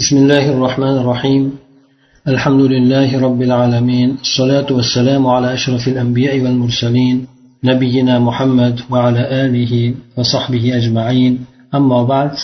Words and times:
بسم 0.00 0.16
الله 0.16 0.44
الرحمن 0.54 0.96
الرحيم 1.02 1.42
الحمد 2.32 2.62
لله 2.74 3.08
رب 3.26 3.40
العالمين 3.48 4.08
الصلاة 4.26 4.68
والسلام 4.76 5.22
على 5.26 5.48
أشرف 5.54 5.88
الأنبياء 5.88 6.40
والمرسلين 6.44 7.16
نبينا 7.64 8.14
محمد 8.18 8.80
وعلى 8.90 9.22
آله 9.44 9.94
وصحبه 10.16 10.64
أجمعين 10.78 11.32
أما 11.74 12.00
بعد 12.12 12.34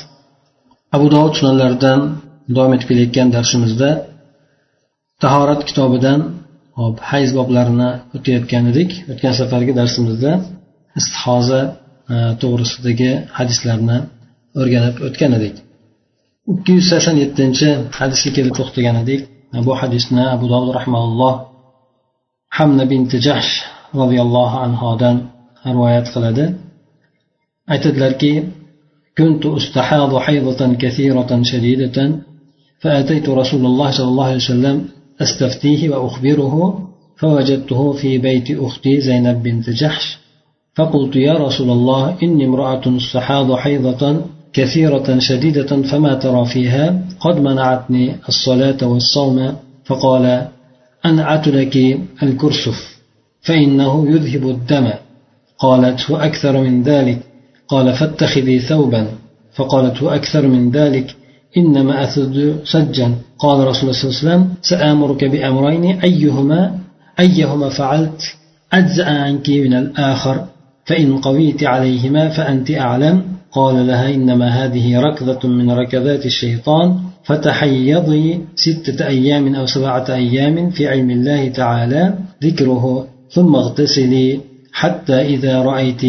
أبو 0.95 1.09
داود 1.09 1.32
sunanlaridan 1.40 2.01
davom 2.56 2.72
etib 2.77 2.88
kelayotgan 2.90 3.29
darsimizda 3.37 3.91
tahorat 5.23 5.61
kitobidan 5.68 6.20
hop 6.80 6.96
hayz 7.11 7.30
boblarini 7.39 7.91
o'tayotgan 8.16 8.64
edik 8.73 8.91
o'tgan 9.12 9.34
safargi 9.41 9.73
darsimizda 9.80 10.32
istihoza 11.00 11.61
to'g'risidagi 12.43 13.11
hadislarni 13.39 13.98
o'rganib 14.61 14.96
o'tgan 15.09 15.32
edik 15.41 15.57
Ikki 16.53 16.71
yuz 16.77 16.87
sakson 16.93 17.17
yettinchi 17.23 17.69
hadisga 17.99 18.30
kelib 18.37 18.55
to'xtagan 18.59 18.97
edik 19.03 19.23
bu 19.66 19.73
hadisni 19.80 20.23
abu 20.34 20.47
dovud 20.52 20.70
rahmaulloh 20.79 21.34
hamna 22.59 22.84
binti 22.93 23.16
jahsh 23.27 23.52
roziyallohu 24.01 24.56
anhodan 24.66 25.16
rivoyat 25.69 26.06
qiladi 26.15 26.45
aytadilarki 27.73 28.33
كنت 29.19 29.45
أستحاض 29.59 30.12
حيضة 30.27 30.75
كثيرة 30.83 31.30
شديدة 31.42 31.98
فأتيت 32.83 33.27
رسول 33.28 33.62
الله 33.70 33.89
صلى 33.97 34.09
الله 34.12 34.25
عليه 34.25 34.45
وسلم 34.45 34.77
أستفتيه 35.25 35.80
وأخبره 35.91 36.55
فوجدته 37.20 37.92
في 37.92 38.11
بيت 38.19 38.48
أختي 38.67 39.01
زينب 39.01 39.42
بنت 39.42 39.67
جحش 39.80 40.19
فقلت 40.77 41.15
يا 41.17 41.34
رسول 41.47 41.70
الله 41.70 42.03
إني 42.23 42.45
امرأة 42.51 42.84
استحاض 42.97 43.48
حيضة 43.65 44.03
كثيرة 44.59 45.19
شديدة 45.19 45.83
فما 45.83 46.15
ترى 46.15 46.45
فيها. 46.45 47.03
قد 47.21 47.37
منعتني 47.41 48.17
الصلاة 48.29 48.81
والصوم 48.83 49.57
فقال 49.84 50.48
أنعت 51.07 51.48
لك 51.48 52.00
الكرسف 52.23 52.98
فإنه 53.41 54.11
يذهب 54.11 54.48
الدم. 54.48 54.91
قالت 55.59 56.11
وأكثر 56.11 56.61
من 56.61 56.83
ذلك؟ 56.83 57.19
قال 57.69 57.92
فاتخذي 57.92 58.59
ثوبا. 58.59 59.06
فقالت 59.55 60.03
وأكثر 60.03 60.47
من 60.47 60.70
ذلك؟ 60.70 61.17
إنما 61.56 62.05
أثد 62.05 62.61
سجا. 62.65 63.15
قال 63.39 63.59
رسول 63.67 63.91
الله 63.91 63.93
صلى 63.93 64.11
الله 64.11 64.19
عليه 64.19 64.27
وسلم 64.27 64.55
سآمرك 64.62 65.25
بأمرين 65.25 66.00
أيهما؟ 66.00 66.78
أيهما 67.20 67.69
فعلت؟ 67.69 68.22
أجزأ 68.72 69.11
عنك 69.11 69.48
من 69.50 69.75
الآخر 69.75 70.45
فإن 70.87 71.19
قويت 71.19 71.65
عليهما 71.65 72.28
فأنت 72.28 72.70
أعلم. 72.70 73.38
قال 73.52 73.86
لها 73.86 74.14
إنما 74.14 74.48
هذه 74.48 75.00
ركضة 75.00 75.48
من 75.48 75.70
ركضات 75.70 76.27
الشيطان 76.27 76.96
فتحيضي 77.24 78.41
ستة 78.56 79.06
أيام 79.06 79.54
أو 79.54 79.66
سبعة 79.66 80.04
أيام 80.08 80.70
في 80.70 80.88
علم 80.88 81.10
الله 81.10 81.48
تعالى 81.48 82.14
ذكره 82.44 83.06
ثم 83.30 83.54
اغتسلي 83.56 84.41
حتى 84.72 85.20
إذا 85.20 85.62
رأيت 85.62 86.04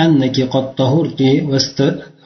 أنك 0.00 0.40
قد 0.40 0.74
طهرت 0.74 1.22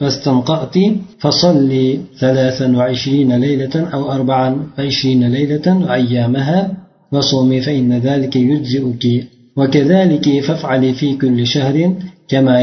واستنقأت 0.01 0.75
فصلي 1.19 1.99
ثلاثا 2.19 2.77
وعشرين 2.77 3.39
ليلة 3.39 3.89
أو 3.93 4.11
أربعا 4.11 4.67
وعشرين 4.77 5.31
ليلة 5.31 5.77
وأيامها 5.77 6.71
وصومي 7.11 7.61
فإن 7.61 7.93
ذلك 7.93 8.35
يجزئك 8.35 9.27
وكذلك 9.57 10.39
فافعلي 10.39 10.93
في 10.93 11.15
كل 11.15 11.47
شهر 11.47 11.93
كما 12.29 12.61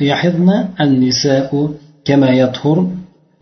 يحضن 0.00 0.64
النساء 0.80 1.70
كما 2.04 2.30
يطهر 2.30 2.90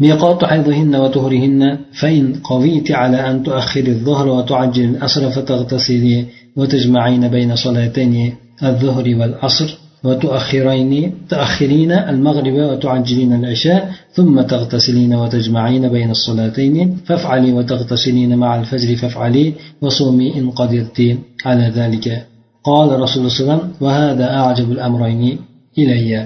ميقات 0.01 0.45
حيضهن 0.45 0.97
وطهرهن 0.97 1.79
فإن 2.01 2.35
قضيت 2.45 2.91
على 2.93 3.31
أن 3.31 3.43
تؤخر 3.43 3.87
الظهر 3.87 4.29
وتعجل 4.29 4.85
الأسر 4.85 5.31
فتغتسلي 5.31 6.25
وتجمعين 6.57 7.29
بين 7.29 7.57
صلاتين 7.57 8.35
الظهر 8.63 9.15
والعصر 9.19 9.79
وتؤخرين 10.05 11.15
تؤخرين 11.29 11.93
المغرب 11.93 12.55
وتعجلين 12.55 13.33
العشاء 13.33 13.93
ثم 14.13 14.41
تغتسلين 14.41 15.15
وتجمعين 15.15 15.89
بين 15.89 16.11
الصلاتين 16.11 16.97
فافعلي 17.07 17.53
وتغتسلين 17.53 18.39
مع 18.39 18.61
الفجر 18.61 18.97
فافعلي 18.97 19.53
وصومي 19.83 20.39
إن 20.39 20.51
قدرت 20.51 21.19
على 21.45 21.73
ذلك. 21.75 22.27
قال 22.65 23.01
رسول 23.01 23.19
الله 23.19 23.29
صلى 23.29 23.41
الله 23.41 23.53
عليه 23.55 23.63
وسلم 23.63 23.73
وهذا 23.81 24.37
أعجب 24.37 24.73
الأمرين. 24.73 25.39
Ilayya. 25.83 26.23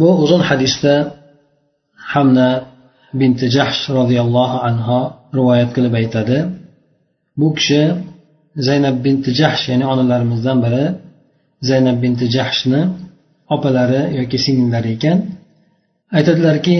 Bu 0.00 0.08
uzun 0.24 0.42
hadisda 0.48 0.94
hamna 2.12 2.48
binti 3.20 3.46
jahsh 3.56 3.80
roziyallohu 3.98 4.58
anhu 4.68 4.98
rivoyat 5.38 5.70
qilib 5.76 5.94
aytadi. 6.00 6.38
Bu 7.40 7.48
kishi 7.56 7.82
zaynab 8.68 8.96
binti 9.04 9.30
jahsh 9.40 9.62
ya'ni 9.70 9.84
onalarimizdan 9.92 10.58
biri 10.64 10.84
zaynab 11.68 11.98
binti 12.04 12.26
jahshni 12.36 12.80
opalari 13.54 14.00
yoki 14.18 14.38
singillari 14.44 14.90
ekan. 14.96 15.18
Aytadilarki 16.18 16.76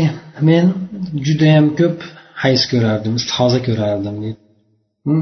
men 0.49 0.65
judayam 1.27 1.67
ko'p 1.81 1.99
hayz 2.43 2.63
ko'rardim 2.73 3.13
istihoza 3.21 3.59
ko'rardim 3.69 4.17
deydi 4.25 4.41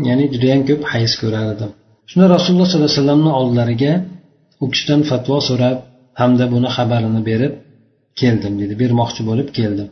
ya'ni 0.08 0.24
judayam 0.34 0.62
ko'p 0.68 0.82
hayz 0.92 1.12
ko'rardim. 1.22 1.70
Shunda 2.10 2.26
rasululloh 2.34 2.66
sollallohu 2.68 2.88
alayhi 2.88 3.00
vasallamni 3.00 3.30
oldilariga 3.40 3.92
u 4.62 4.66
kishidan 4.72 5.00
fatvo 5.10 5.36
so'rab 5.48 5.76
hamda 6.20 6.44
buni 6.52 6.68
xabarini 6.76 7.22
berib 7.30 7.52
keldim 8.20 8.54
dedi. 8.60 8.74
Bermoqchi 8.82 9.22
bo'lib 9.28 9.48
keldim. 9.58 9.88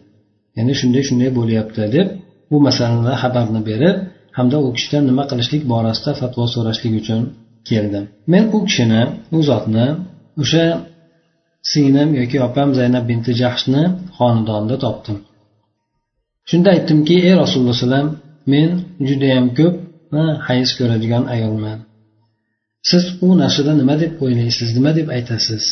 Ya'ni 0.57 0.75
shunday 0.81 1.03
shunday 1.09 1.31
bo'lyapti 1.39 1.83
deb 1.97 2.09
bu 2.51 2.57
masalani 2.67 3.15
xabarni 3.23 3.61
berib 3.71 3.97
hamda 4.37 4.57
u 4.67 4.69
kishidan 4.77 5.03
nima 5.11 5.25
qilishlik 5.31 5.63
borasida 5.73 6.13
fatvo 6.21 6.45
so'rashlik 6.55 6.95
uchun 7.01 7.23
keldim. 7.71 8.05
Men 8.33 8.45
u 8.57 8.59
kishini 8.69 9.03
u 9.37 9.39
zotni 9.49 9.87
o'sha 10.43 10.65
singlim 11.73 12.11
yoki 12.21 12.39
opam 12.49 12.69
zaynab 12.79 13.05
binti 13.11 13.33
jahshni 13.43 13.83
xonadonida 14.17 14.77
topdim. 14.85 15.17
Shunda 16.51 16.69
aytdimki 16.77 17.17
ey 17.29 17.35
rasululloh 17.43 17.75
alayhivasallam 17.77 18.09
men 18.53 18.71
judayam 19.09 19.47
ko'p 19.59 19.75
hayz 20.49 20.69
ko'radigan 20.79 21.25
ayolman. 21.35 21.79
Siz 22.91 23.05
u 23.27 23.29
narsada 23.43 23.73
nima 23.81 23.95
deb 24.03 24.13
o'ylaysiz 24.25 24.69
nima 24.77 24.91
deb 24.99 25.09
aytasiz? 25.17 25.65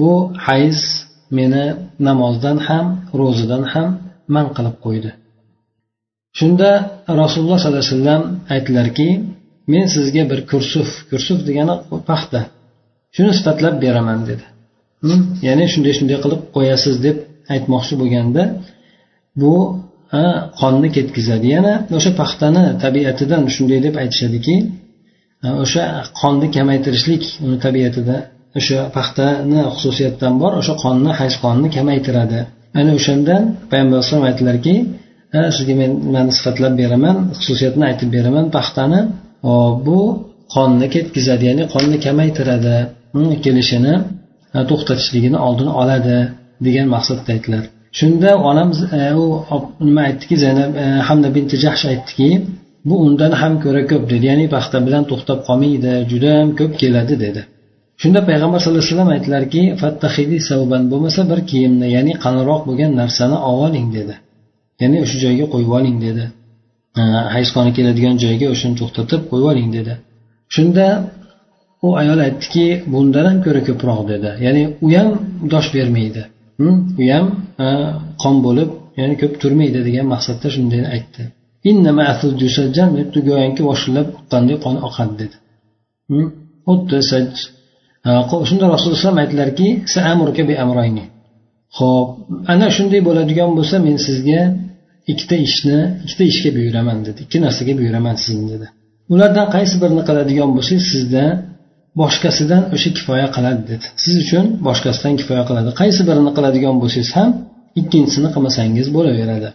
Bu 0.00 0.12
hayz 0.46 0.78
meni 1.38 1.64
namozdan 2.08 2.58
ham 2.66 2.86
ro'zadan 3.20 3.62
ham 3.72 3.88
man 4.34 4.46
qilib 4.56 4.76
qo'ydi. 4.84 5.10
Shunda 6.38 6.70
rasululloh 7.22 7.58
sollallohu 7.60 7.84
alayhi 7.84 7.96
vasallam 7.96 8.22
aytdilarki 8.54 9.08
men 9.72 9.84
sizga 9.94 10.22
bir 10.30 10.40
kursuf 10.50 10.88
kursuf 11.10 11.38
degani 11.48 11.74
paxta. 12.10 12.40
Shuni 13.14 13.32
sifatlab 13.38 13.74
beraman 13.84 14.20
dedi. 14.30 14.44
Ya'ni 15.46 15.64
shunday 15.72 15.92
shunday 15.98 16.18
qilib 16.24 16.42
qo'yasiz 16.56 16.96
deb 17.06 17.16
aytmoqchi 17.54 17.94
bo'lganda 18.00 18.42
bu 19.40 19.54
qonni 20.60 20.88
ketkazadi 20.96 21.46
yana 21.56 21.72
o'sha 21.96 22.10
paxtani 22.20 22.64
tabiatidan 22.84 23.42
shunday 23.54 23.80
deb 23.86 23.94
aytishadiki 24.02 24.54
o'sha 25.64 25.84
qonni 26.20 26.46
kamaytirishlik 26.56 27.22
uni 27.44 27.56
tabiatida 27.66 28.16
o'sha 28.58 28.78
paxtani 28.96 29.60
xususiyatidan 29.74 30.34
bor 30.42 30.52
o'sha 30.60 30.74
qonni 30.84 31.10
hayz 31.20 31.34
qonni 31.44 31.68
kamaytiradi. 31.76 32.40
Ana 32.80 32.90
o'shandan 32.98 33.42
payg'ambar 33.70 33.96
alayhisalom 33.98 34.24
aytdilarki 34.30 34.74
sizga 35.56 35.74
men 35.80 35.92
man 36.14 36.26
sifatlab 36.36 36.74
beraman 36.82 37.16
xususiyatini 37.40 37.84
aytib 37.90 38.08
beraman 38.16 38.46
paxtani. 38.56 39.00
Bu 39.86 39.98
qonni 40.54 40.86
ketkazadi 40.94 41.44
ya'ni 41.50 41.64
qonni 41.74 41.96
kamaytiradi. 42.06 42.76
Hm, 43.14 43.32
kelishini 43.44 43.94
to'xtatishligini 44.70 45.38
oldini 45.46 45.72
oladi 45.82 46.16
degan 46.66 46.86
maqsadda 46.94 47.28
aytdilar. 47.34 47.64
Shunda 47.98 48.30
onamiz 48.50 48.78
e, 48.98 49.00
u 49.22 49.24
nima 49.88 50.00
aytdiki 50.08 50.36
zaynab 50.44 50.70
e, 50.82 50.86
hamda 51.08 51.28
binti 51.36 51.56
jahsh 51.64 51.84
aytdiki 51.92 52.28
bu 52.88 52.94
undan 53.06 53.32
ham 53.40 53.54
ko'ra 53.64 53.82
ko'p 53.90 54.04
dedi. 54.12 54.24
Ya'ni 54.30 54.46
paxta 54.54 54.78
bilan 54.86 55.02
to'xtab 55.10 55.38
qolmaydi 55.48 55.92
judayam 56.10 56.48
ko'p 56.60 56.72
keladi 56.82 57.14
dedi. 57.24 57.40
Shunda 58.02 58.20
payg'ambar 58.28 58.58
sallallohu 58.60 58.82
alayhi 58.82 58.94
vasallam 58.94 59.12
aytdilarki 59.16 59.62
fattahidi 59.82 60.38
savban 60.50 60.82
bo'lmasa 60.92 61.20
bir 61.30 61.40
kiyimni 61.50 61.86
ya'ni 61.96 62.12
qalinroq 62.24 62.62
bo'lgan 62.68 62.92
narsani 63.00 63.38
olib 63.52 63.88
dedi. 63.98 64.14
Ya'ni 64.82 64.96
o'sha 65.04 65.16
joyga 65.24 65.46
qo'yib 65.52 65.72
oling 65.78 65.96
dedi. 66.06 66.24
Hayzqoni 67.34 67.70
keladigan 67.76 68.14
joyga 68.24 68.46
o'shani 68.54 68.74
to'xtatib 68.80 69.22
qo'yib 69.30 69.46
oling 69.52 69.68
dedi. 69.76 69.92
Shunda 70.54 70.86
u 71.86 71.88
ayol 72.02 72.20
aytdiki 72.26 72.66
bundan 72.92 73.24
ham 73.30 73.38
ko'ra 73.46 73.60
ko'proq 73.68 74.00
dedi. 74.12 74.30
Ya'ni 74.46 74.62
u 74.84 74.86
ham 74.96 75.08
dosh 75.52 75.68
bermaydi. 75.76 76.22
Hm? 76.60 76.76
U 77.00 77.02
ham 77.12 77.26
qon 78.22 78.36
bo'lib 78.46 78.70
ya'ni 79.00 79.14
ko'p 79.22 79.34
turmaydi 79.42 79.80
degan 79.88 80.06
maqsadda 80.14 80.48
shunday 80.56 80.82
aytdi. 80.96 81.22
Go'yoki 83.28 83.62
voshillab 83.70 84.08
oqqanday 84.18 84.56
qon 84.64 84.76
oqadi 84.88 85.14
dedi. 85.22 85.36
Hm? 86.10 86.26
Xuddi 86.68 86.98
shunda 88.48 88.64
rasululloh 88.74 88.96
alayhivasallam 88.96 89.20
aytdilarki 89.24 89.68
ho'p 91.78 92.08
ana 92.52 92.68
shunday 92.76 93.00
bo'ladigan 93.08 93.50
bo'lsa 93.58 93.76
men 93.86 93.96
sizga 94.06 94.40
ikkita 95.12 95.36
ishni 95.48 95.78
ikkita 96.04 96.24
ishga 96.32 96.50
buyuraman 96.56 96.98
dedi. 97.08 97.18
Ikki 97.26 97.38
narsaga 97.44 97.72
buyuraman 97.80 98.16
sizni 98.24 98.46
dedi. 98.54 98.66
Ulardan 99.12 99.46
qaysi 99.56 99.74
birini 99.82 100.02
qiladigan 100.08 100.50
bo'lsangiz 100.56 100.86
sizda 100.94 101.24
boshqasidan 102.00 102.62
o'sha 102.74 102.90
kifoya 102.98 103.28
qiladi 103.36 103.62
dedi. 103.72 103.86
Siz 104.02 104.14
uchun 104.24 104.44
boshqasidan 104.66 105.14
kifoya 105.20 105.44
qiladi. 105.48 105.68
Qaysi 105.80 106.00
birini 106.08 106.32
qiladigan 106.36 106.76
bo'lsangiz 106.82 107.10
ham 107.18 107.30
ikkinchisini 107.80 108.28
qilmasangiz 108.34 108.86
bo'laveradi. 108.96 109.48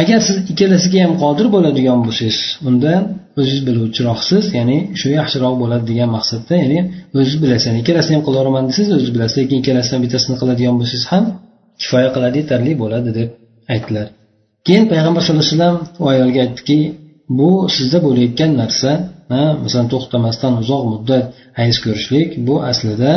Agar 0.00 0.20
siz 0.26 0.36
ikkalasiga 0.52 0.98
ham 1.04 1.12
qodir 1.22 1.46
bo'ladigan 1.54 1.98
bo'lsangiz 2.06 2.38
unda 2.68 2.92
o'zingiz 3.38 3.62
biluvchiroqsiz 3.68 4.44
ya'ni 4.58 4.78
shu 5.00 5.08
yaxshiroq 5.18 5.54
bo'ladi 5.62 5.84
degan 5.90 6.10
maqsadda 6.16 6.54
ya'ni 6.62 6.78
o'zingiz 7.14 7.38
bilasiz 7.44 7.66
yani 7.70 7.78
ikkalasini 7.82 8.14
ham 8.16 8.24
qilaveraman 8.28 8.64
desangiz 8.68 8.90
o'zingiz 8.96 9.12
bilasiz 9.16 9.36
lekin 9.40 9.56
ikkalasidan 9.62 10.00
bittasini 10.04 10.36
qiladigan 10.40 10.74
bo'lsangiz 10.80 11.04
ham 11.12 11.24
kifoya 11.80 12.08
qiladi 12.14 12.36
yetarli 12.42 12.72
bo'ladi 12.82 13.10
deb 13.18 13.28
aytdilar. 13.74 14.06
Keyin 14.66 14.84
payg'ambar 14.92 15.20
sallallohu 15.22 15.46
alayhi 15.46 15.56
vasallam 15.56 15.76
u 16.02 16.04
ayolga 16.14 16.40
aytdiki 16.46 16.78
bu 17.38 17.50
sizda 17.76 17.98
bo'layotgan 18.06 18.52
narsa 18.62 18.90
masalan 19.64 19.88
to'xtamasdan 19.92 20.52
uzoq 20.62 20.82
muddat 20.92 21.24
hayz 21.60 21.76
ko'rishlik 21.84 22.28
bu 22.46 22.54
aslida 22.70 23.12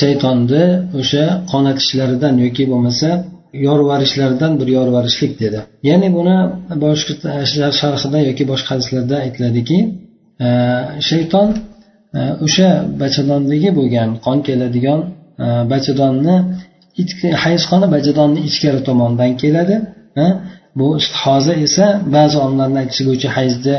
shaytonni 0.00 0.64
o'sha 1.00 1.24
qonatishlaridan 1.52 2.34
yoki 2.44 2.64
bo'lmasa 2.72 3.08
yorvarishlardan 3.52 4.60
bir 4.60 4.66
yorvarishlik 4.66 5.40
dedi. 5.40 5.60
Ya'ni 5.82 6.08
buni 6.16 6.36
boshqa 6.84 7.72
sharhida 7.80 8.18
yoki 8.28 8.44
boshqa 8.52 8.70
hadislarda 8.74 9.16
aytiladiki 9.24 9.78
e, 10.46 10.48
shayton 11.10 11.48
e, 12.18 12.20
o'sha 12.46 12.68
bachadondagi 13.02 13.70
bo'lgan 13.78 14.08
qon 14.24 14.38
keladigan 14.48 15.00
e, 15.44 15.46
bachadonni 15.72 16.36
hayzxona 17.44 17.86
bachadonni 17.96 18.40
ichkari 18.50 18.80
tomonidan 18.88 19.32
keladi 19.42 19.76
e, 20.22 20.24
bu 20.78 20.86
istihoza 21.00 21.54
esa 21.66 21.86
ba'zi 22.16 22.36
olimlarni 22.44 22.78
aytishi 22.82 23.02
bo'yicha 23.08 23.28
hayzni 23.38 23.76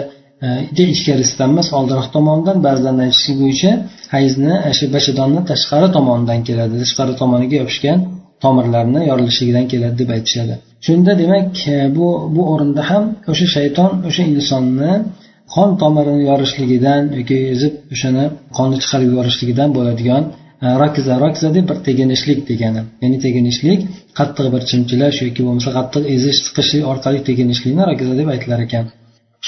ichkarisidan 0.95 1.49
emas 1.53 1.69
oldinroq 1.77 2.07
tomondan 2.15 2.57
ba'zilarni 2.67 3.01
aytishi 3.07 3.33
bo'yicha 3.41 3.71
hayzni 4.15 4.53
shu 4.77 4.85
bachadonni 4.95 5.41
tashqari 5.51 5.87
tomonidan 5.97 6.39
keladi 6.47 6.75
tashqari 6.83 7.13
tomoniga 7.21 7.55
yopishgan 7.61 7.99
tomirlarni 8.43 9.01
yorilishligidan 9.09 9.65
keladi 9.71 9.95
deb 10.01 10.09
aytishadi. 10.15 10.55
Shunda 10.85 11.11
demak 11.21 11.67
e, 11.73 11.75
bu 11.95 12.07
bu 12.35 12.41
o'rinda 12.53 12.83
ham 12.89 13.03
o'sha 13.31 13.47
shayton 13.55 13.91
o'sha 14.09 14.23
insonni 14.33 14.91
qon 15.55 15.69
tomirini 15.81 16.23
yorishligidan 16.29 17.01
yoki 17.19 17.37
ezib 17.53 17.73
o'shani 17.93 18.25
qonni 18.57 18.77
chiqarib 18.83 19.09
yuborishligidan 19.11 19.69
bo'ladigan 19.77 20.23
e, 20.65 20.67
rakza 20.83 21.15
rakza 21.25 21.49
deb 21.57 21.65
bir 21.69 21.77
teginishlik 21.87 22.39
degani. 22.49 22.81
Ya'ni 23.03 23.17
teginishlik 23.25 23.79
qattiq 24.19 24.47
bir 24.53 24.61
chimchilash 24.69 25.17
yoki 25.25 25.41
bo'lmasa 25.47 25.69
qattiq 25.77 26.03
ezish 26.15 26.39
siqishlik 26.45 26.83
orqali 26.91 27.19
teginishlikni 27.29 27.83
rakza 27.91 28.13
deb 28.21 28.27
aytilar 28.35 28.59
ekan. 28.67 28.85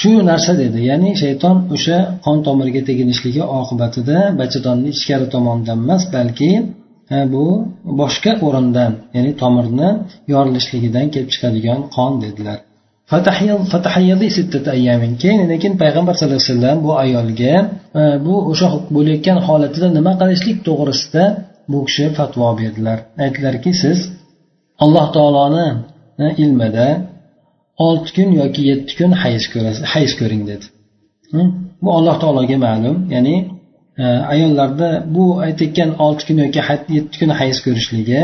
Shu 0.00 0.10
narsa 0.30 0.52
dedi 0.62 0.80
ya'ni 0.90 1.10
shayton 1.22 1.56
o'sha 1.74 1.96
qon 2.24 2.38
tomiriga 2.46 2.82
teginishligi 2.90 3.42
oqibatida 3.60 4.18
bachadonni 4.40 4.88
ichkari 4.96 5.26
tomonidan 5.34 5.78
emas 5.84 6.02
balki 6.16 6.50
bu 7.34 7.44
boshqa 8.00 8.32
o'rindan 8.46 8.92
ya'ni 9.16 9.32
tomirni 9.42 9.88
yorilishligidan 10.32 11.06
kelib 11.14 11.30
chiqadigan 11.34 11.80
qon 11.96 12.12
dedilar. 12.24 12.58
Keyin 15.22 15.40
lekin 15.52 15.72
payg'ambar 15.82 16.14
sallallohu 16.18 16.42
alayhi 16.42 16.52
vasallam 16.52 16.76
bu 16.86 16.92
ayolga 17.04 17.54
bu 18.26 18.34
o'sha 18.50 18.68
bo'layotgan 18.96 19.38
holatida 19.46 19.88
nima 19.98 20.12
qilishlik 20.20 20.58
to'g'risida 20.68 21.24
bu 21.72 21.78
kishi 21.86 22.04
fatvo 22.18 22.48
berdilar. 22.60 22.98
Aytdilarki 23.24 23.72
siz 23.82 23.98
alloh 24.84 25.06
taoloni 25.16 25.66
ilmida 26.44 26.88
olti 27.86 28.10
kun 28.16 28.28
yoki 28.40 28.62
yetti 28.70 28.92
kun 28.98 29.10
hayz 29.22 29.44
ko'rasiz 29.52 29.84
hayz 29.94 30.12
ko'ring 30.20 30.42
dedi. 30.50 30.66
Bu 31.84 31.90
alloh 31.98 32.16
taologa 32.22 32.56
ma'lum 32.66 32.96
ya'ni 33.14 33.36
E, 34.02 34.06
ayollarda 34.34 34.88
bu 35.14 35.24
aytayotgan 35.46 35.90
olti 36.04 36.22
kun 36.28 36.36
yoki 36.44 36.60
yetti 36.96 37.16
kun 37.20 37.30
hayz 37.40 37.58
ko'rishligi 37.66 38.22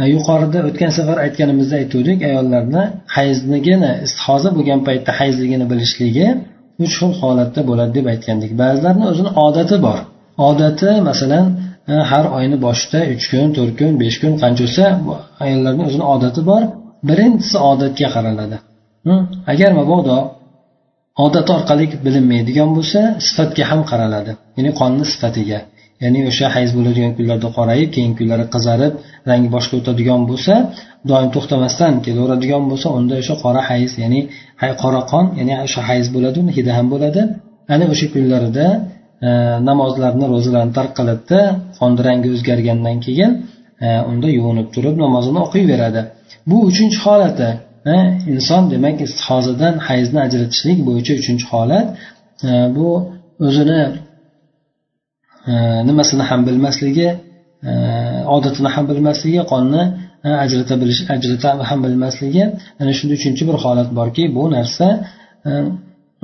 e, 0.00 0.02
yuqorida 0.14 0.58
o'tgan 0.68 0.92
safar 0.98 1.16
aytganimizda 1.26 1.74
aytuvdik 1.82 2.18
ayollarni 2.30 2.82
hayzligini 3.16 3.92
istihoza 4.06 4.50
bo'lgan 4.56 4.80
paytda 4.88 5.10
hayzligini 5.20 5.66
bilishligi 5.72 6.26
uch 6.84 6.94
xil 7.00 7.12
holatda 7.20 7.60
bo'ladi 7.70 7.92
deb 7.98 8.06
aytgandik. 8.12 8.50
Ba'zilarni 8.62 9.04
o'zini 9.12 9.30
odati 9.46 9.76
bor. 9.86 9.98
Odati 10.48 10.90
masalan 11.08 11.46
e, 11.92 11.94
har 12.10 12.24
oyni 12.38 12.56
boshida 12.66 13.00
uch 13.14 13.24
kun 13.30 13.46
to'rt 13.56 13.74
kun 13.80 13.92
besh 14.02 14.16
kun 14.22 14.32
qancha 14.42 14.64
bo'lsa 14.66 14.84
ayollarni 15.44 15.82
o'zini 15.88 16.04
odati 16.14 16.40
bor. 16.50 16.62
Birinchisi 17.08 17.58
odatga 17.70 18.08
qaraladi. 18.16 18.56
Agar 19.52 19.70
mabodo 19.80 20.16
odat 21.24 21.48
orqali 21.56 21.86
bilinmaydigan 22.04 22.70
bo'lsa 22.76 23.00
sifatga 23.26 23.64
ham 23.70 23.80
qaraladi. 23.90 24.32
Ya'ni 24.56 24.70
qonni 24.80 25.04
sifatiga. 25.12 25.60
Ya'ni 26.02 26.20
o'sha 26.30 26.46
hayz 26.56 26.70
bo'ladigan 26.76 27.12
kunlarda 27.18 27.48
qorayib 27.58 27.90
keyingi 27.94 28.16
kunlari 28.20 28.44
qizarib 28.54 28.92
rangi 29.30 29.48
boshqa 29.56 29.74
o'tadigan 29.80 30.22
bo'lsa 30.30 30.54
doim 31.10 31.28
to'xtamasdan 31.34 31.94
kelaveradigan 32.06 32.62
bo'lsa 32.70 32.88
unda 32.98 33.14
o'sha 33.22 33.34
qora 33.44 33.60
hayz 33.70 33.90
ya'ni 34.02 34.20
qora 34.82 35.02
qon 35.12 35.24
ya'ni 35.38 35.54
o'sha 35.66 35.80
hayz 35.90 36.06
bo'ladi 36.14 36.36
uni 36.42 36.52
hidi 36.58 36.70
ham 36.78 36.86
bo'ladi. 36.94 37.20
Ana 37.74 37.84
o'sha 37.92 38.06
kunlarida 38.14 38.66
e, 39.26 39.28
namozlarni 39.68 40.26
ro'zalarni 40.34 40.72
tark 40.78 40.92
qiladida 40.98 41.40
qonni 41.78 42.00
rangi 42.08 42.28
o'zgargandan 42.34 42.96
keyin 43.06 43.30
e, 43.84 43.88
unda 44.10 44.28
yuvinib 44.38 44.68
turib 44.74 44.94
namozini 45.04 45.38
o'qiyveradi. 45.46 46.00
Bu 46.50 46.56
uchinchi 46.68 46.98
holati. 47.04 47.48
Inson 48.34 48.62
demak 48.72 48.96
istihozadan 49.06 49.74
hayzni 49.88 50.20
ajratishlik 50.26 50.78
bo'yicha 50.88 51.12
uchinchi 51.20 51.46
holat. 51.52 51.86
Bu 52.76 52.88
o'zini 53.46 53.80
nimasini 55.88 56.24
ham 56.30 56.40
bilmasligi 56.48 57.08
odatini 58.36 58.70
ham 58.74 58.84
bilmasligi 58.90 59.42
qonni 59.52 59.82
ajrata 60.44 60.74
bilish 60.82 61.00
ajrata 61.14 61.48
ham 61.70 61.78
bilmasligi. 61.86 62.44
Ana 62.80 62.92
shunda 62.98 63.14
uchinchi 63.20 63.42
bir 63.48 63.56
holat 63.64 63.88
borki 63.98 64.24
bu 64.36 64.44
narsa 64.56 64.86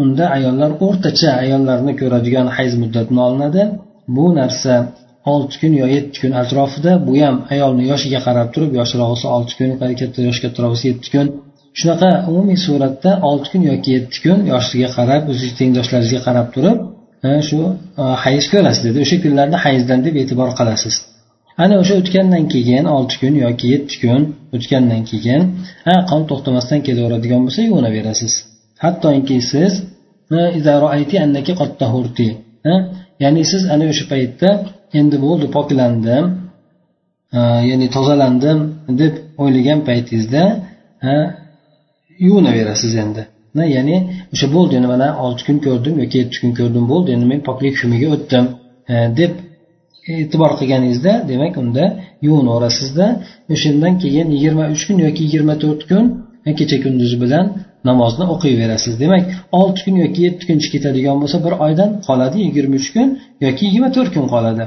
unda 0.02 0.24
ayollar 0.36 0.70
o'rtacha 0.86 1.30
ayollarni 1.42 1.92
ko'radigan 2.00 2.46
hayz 2.56 2.72
muddatini 2.82 3.20
olinadi. 3.28 3.62
Bu 4.16 4.26
narsa 4.40 4.72
olti 5.32 5.56
kun 5.60 5.72
yo 5.80 5.86
yetti 5.96 6.16
kun 6.22 6.32
atrofida 6.42 6.92
bu 7.06 7.12
ham 7.22 7.36
ayolni 7.54 7.84
yoshiga 7.92 8.20
qarab 8.26 8.48
turib 8.54 8.72
yoshroq 8.80 9.08
bo'lsa 9.12 9.26
olti 9.36 9.52
kun 9.58 9.70
katta 10.00 10.20
yoshga 10.28 10.42
kattaroq 10.46 10.70
bo'lsa 10.72 10.86
yetti 10.92 11.08
kun 11.14 11.26
shunaqa 11.78 12.10
umumiy 12.30 12.58
suratda 12.66 13.10
olti 13.28 13.48
kun 13.52 13.62
yoki 13.70 13.88
yetti 13.96 14.18
kun 14.24 14.38
yoshiga 14.52 14.88
qarab 14.98 15.22
o'zingiz 15.30 15.54
tengdoshlaringizga 15.60 16.20
qarab 16.28 16.48
turib 16.54 16.78
shu 17.48 17.58
e, 18.00 18.02
hayz 18.24 18.44
ko'rasiz 18.52 18.82
dedi. 18.86 18.98
O'sha 19.04 19.16
kunlarni 19.24 19.58
hayzdan 19.64 20.00
deb 20.06 20.14
e'tibor 20.22 20.50
qilasiz. 20.58 20.94
Ana 21.62 21.74
o'sha 21.82 21.94
o'tgandan 22.00 22.44
keyin 22.54 22.84
olti 22.96 23.14
kun 23.20 23.34
yoki 23.44 23.66
yetti 23.74 23.94
kun 24.02 24.20
o'tgandan 24.56 25.02
keyin 25.10 25.42
qon 26.10 26.22
to'xtamasdan 26.30 26.80
kelaveradigan 26.86 27.40
bo'lsa 27.46 27.60
yuvinaverasiz 27.68 28.32
hattoki 28.84 29.38
siz 29.52 29.72
ya'ni 33.24 33.42
siz 33.52 33.62
ana 33.74 33.84
o'sha 33.92 34.04
paytda 34.12 34.48
endi 34.98 35.16
bo'ldi 35.26 35.46
poklandim 35.56 36.24
e, 37.36 37.40
ya'ni 37.70 37.86
tozalandim 37.96 38.58
deb 39.00 39.14
o'ylagan 39.42 39.80
paytingizda 39.88 40.44
yuvinaverasiz 42.26 42.94
endi. 43.04 43.22
Ya'ni 43.76 43.96
o'sha 44.34 44.46
bo'ldi 44.54 44.72
endi 44.78 44.88
mana 44.94 45.08
olti 45.24 45.42
kun 45.48 45.58
ko'rdim 45.66 45.94
yoki 46.02 46.16
yetti 46.22 46.36
kun 46.42 46.52
ko'rdim 46.58 46.84
bo'ldi 46.92 47.08
endi 47.14 47.26
men 47.32 47.40
poklik 47.48 47.74
hukmiga 47.80 48.08
o'tdim 48.14 48.44
e, 48.92 48.94
deb 49.20 49.32
e'tibor 50.14 50.52
qilganingizda 50.60 51.12
demak 51.30 51.54
unda 51.62 51.84
yuvinaverasizda 52.26 53.06
o'shandan 53.54 53.94
keyin 54.02 54.28
yigirma 54.34 54.64
uch 54.74 54.84
kun 54.88 54.98
yoki 55.06 55.20
yigirma 55.26 55.54
to'rt 55.64 55.82
kun 55.90 56.04
e, 56.48 56.50
kecha 56.58 56.78
kunduz 56.84 57.12
bilan 57.22 57.46
namozni 57.88 58.24
o'qiyverasiz. 58.34 58.94
Demak 59.02 59.24
olti 59.60 59.80
kun 59.84 59.96
yoki 60.04 60.20
yetti 60.26 60.44
kun 60.48 60.58
ketadigan 60.72 61.16
bo'lsa 61.22 61.38
bir 61.46 61.54
oydan 61.66 61.90
qoladi 62.06 62.36
yigirma 62.46 62.76
uch 62.80 62.88
kun 62.94 63.08
yoki 63.44 63.62
yigirma 63.66 63.90
to'rt 63.96 64.10
kun 64.16 64.26
qoladi. 64.34 64.64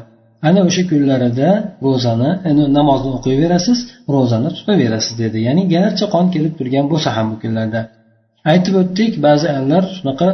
Ana 0.48 0.60
o'sha 0.68 0.84
kunlarida 0.92 1.50
ro'zani 1.86 2.30
namozni 2.78 3.10
o'qiyverasiz 3.18 3.80
ro'zani 4.16 4.50
tutaverasiz 4.58 5.14
dedi. 5.24 5.38
Ya'ni 5.48 5.64
garchi 5.76 6.06
qon 6.14 6.26
kelib 6.34 6.54
turgan 6.60 6.86
bo'lsa 6.92 7.10
ham 7.18 7.26
bu 7.32 7.38
kunlarda. 7.44 7.82
Aytib 8.52 8.74
o'tdik 8.82 9.14
ba'zi 9.26 9.46
ayollar 9.54 9.84
shunaqa 9.98 10.30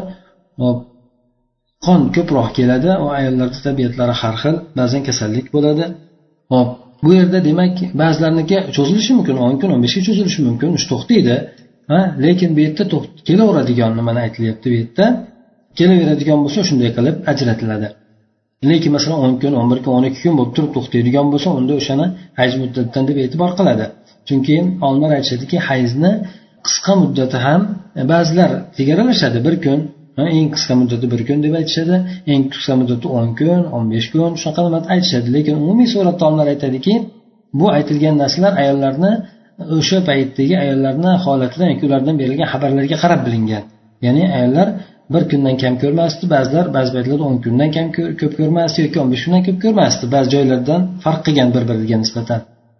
qon 1.85 2.01
ko'proq 2.15 2.49
keladi 2.57 2.91
u 3.03 3.07
ayollarni 3.19 3.59
tabiatlari 3.67 4.13
har 4.21 4.35
xil 4.43 4.55
ba'zan 4.79 5.01
kasallik 5.07 5.47
bo'ladi. 5.55 5.85
Hop 6.53 6.69
bu 7.05 7.11
yerda 7.19 7.39
demak 7.49 7.75
ba'zilarniki 8.01 8.57
cho'zilishi 8.75 9.11
mumkin 9.17 9.37
o'n 9.45 9.55
kun 9.61 9.69
o'n 9.75 9.81
beshga 9.85 10.01
cho'zilishi 10.07 10.39
mumkin 10.47 10.69
ish 10.77 10.85
to'xtaydi. 10.91 11.35
Ha 11.91 11.99
lekin 12.25 12.49
bu 12.55 12.59
yerda 12.65 12.83
kelaveradigan 13.27 13.91
nimani 13.99 14.19
aytilyapti? 14.25 14.67
Bu 14.71 14.75
yerda 14.81 15.05
kelaveradigan 15.79 16.39
bo'lsa 16.43 16.59
shunday 16.69 16.89
qilib 16.97 17.15
ajratiladi. 17.31 17.87
Lekin 18.71 18.91
masalan 18.97 19.19
o'n 19.25 19.33
kun 19.41 19.53
o'n 19.59 19.67
bir 19.71 19.79
kun 19.83 19.91
o'n 19.97 20.05
ikki 20.09 20.21
kun 20.25 20.35
bo'lib 20.39 20.53
turib 20.55 20.71
to'xtaydigan 20.75 21.27
bo'lsa 21.33 21.49
unda 21.59 21.73
o'shani 21.79 22.05
hayz 22.39 22.53
muddatidan 22.61 23.03
deb 23.09 23.17
e'tibor 23.23 23.51
qiladi. 23.59 23.85
Chunki 24.27 24.55
olimlar 24.87 25.11
aytishadiki 25.17 25.57
hayzni 25.67 26.11
qisqa 26.65 26.93
muddati 27.01 27.37
ham 27.45 27.61
e, 27.99 28.01
ba'zilar 28.11 28.51
chegaralashadi 28.77 29.39
bir 29.47 29.55
kun 29.65 29.79
eng 30.37 30.47
qisqa 30.55 30.73
muddati 30.81 31.05
bir 31.13 31.21
kun 31.27 31.39
deb 31.45 31.53
aytishadi 31.59 31.95
eng 32.33 32.43
qisqa 32.53 32.73
muddati 32.79 33.07
o'n 33.17 33.29
kun 33.39 33.61
o'n 33.75 33.85
besh 33.93 34.07
kun 34.13 34.31
shunaqa 34.41 34.61
aytishadi. 34.93 35.27
Lekin 35.35 35.55
umumiy 35.63 35.87
suratda 35.93 36.23
olimlar 36.27 36.47
aytadiki 36.53 36.93
bu 37.59 37.65
aytilgan 37.77 38.15
narsalar 38.21 38.53
ayollarni 38.63 39.11
o'sha 39.77 39.97
paytdagi 40.09 40.55
ayollarni 40.63 41.11
holatidan 41.25 41.67
yoki 41.73 41.83
ulardan 41.89 42.15
berilgan 42.21 42.47
xabarlarga 42.53 42.97
qarab 43.03 43.21
bilingan. 43.27 43.63
Ya'ni 44.05 44.23
ayollar 44.37 44.67
bir 45.13 45.23
kundan 45.31 45.55
kam 45.61 45.73
ko'rmasdi 45.83 46.25
ba'zilar 46.35 46.65
ba'zi 46.77 46.91
paytlarda 46.95 47.23
o'n 47.29 47.37
kundan 47.45 47.69
kam 47.75 47.87
ko'p 48.19 48.33
ko'rmasdi 48.39 48.77
yoki 48.85 48.97
o'n 49.03 49.09
besh 49.13 49.23
kundan 49.25 49.43
ko'p 49.47 49.57
ko'rmasdi. 49.63 50.03
Ba'zi 50.15 50.29
joylardan 50.35 50.81
farq 51.03 51.21
qilgan 51.25 51.49
bir 51.55 51.63
biriga 51.69 51.97
nisbatan. 52.03 52.39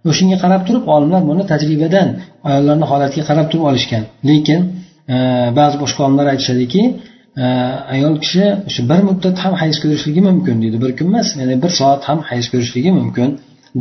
O'shanga 0.10 0.38
qarab 0.44 0.62
turib 0.68 0.86
olimlar 0.96 1.22
buni 1.30 1.44
tajribadan 1.52 2.08
ayollarni 2.50 2.86
holatiga 2.92 3.24
qarab 3.30 3.48
turib 3.52 3.66
olishgan. 3.72 4.04
Lekin 4.30 4.60
e, 5.14 5.16
ba'zi 5.60 5.76
boshqa 5.84 6.00
olimlar 6.06 6.28
aytishadiki 6.34 6.82
e, 7.44 7.46
ayol 7.96 8.16
kishi 8.24 8.46
o'sha 8.70 8.82
bir 8.92 9.02
muddat 9.10 9.36
ham 9.44 9.54
hayz 9.62 9.76
ko'rishligi 9.84 10.22
mumkin 10.30 10.56
deydi. 10.64 10.78
Bir 10.84 10.92
kun 10.98 11.08
emas 11.12 11.28
ya'ni 11.40 11.56
bir 11.64 11.72
soat 11.80 12.02
ham 12.10 12.20
hayz 12.30 12.46
ko'rishligi 12.54 12.92
mumkin 13.00 13.30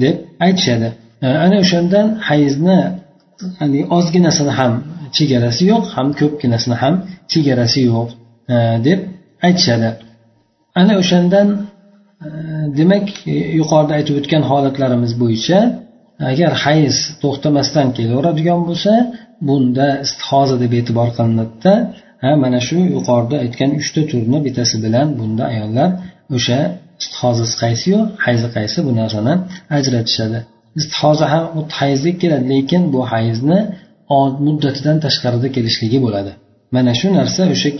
deb 0.02 0.14
aytishadi. 0.46 0.88
E, 1.24 1.26
ana 1.44 1.56
o'shandan 1.64 2.06
hayzni 2.28 2.78
ozginasini 3.96 4.52
ham 4.58 4.72
chegarasi 5.16 5.62
yo'q 5.72 5.84
ham 5.94 6.08
ko'pginasini 6.20 6.76
ham 6.82 6.94
chegarasi 7.32 7.80
yo'q. 7.90 8.08
E, 8.48 8.56
deb 8.86 9.00
aytishadi. 9.46 9.88
Ana 10.80 10.94
o'shandan 11.02 11.48
e, 12.26 12.28
demak 12.78 13.06
e, 13.26 13.34
yuqorida 13.60 13.92
aytib 13.98 14.14
o'tgan 14.20 14.42
holatlarimiz 14.50 15.12
bo'yicha 15.22 15.58
agar 16.30 16.52
hayz 16.64 16.96
to'xtamasdan 17.22 17.88
kelaveradigan 17.96 18.60
bo'lsa 18.68 18.92
bunda 19.48 19.86
istihoza 20.06 20.56
deb 20.64 20.72
e'tibor 20.78 21.08
qilinadida 21.18 21.74
ha 22.22 22.30
mana 22.44 22.60
shu 22.68 22.76
yuqorida 22.96 23.36
aytgan 23.44 23.70
uchta 23.80 24.00
turni 24.10 24.38
bittasi 24.46 24.76
bilan 24.84 25.06
bunda 25.18 25.44
ayollar 25.52 25.90
o'sha 26.36 26.58
istihozasi 27.02 27.54
qaysiyu 27.62 27.98
hayzi 28.24 28.48
qaysi 28.56 28.78
bu 28.86 28.92
narsani 29.00 29.34
ajratishadi. 29.78 30.38
Istihoza 30.80 31.26
ham 31.32 31.44
hayzdek 31.80 32.16
keladi 32.22 32.46
lekin 32.54 32.82
bu 32.94 33.00
hayzni 33.12 33.60
muddatidan 34.46 34.96
tashqarida 35.04 35.48
kelishligi 35.56 35.98
bo'ladi. 36.04 36.32
Mana 36.76 36.92
shu 37.00 37.06
narsa 37.18 37.42
o'sha 37.54 37.70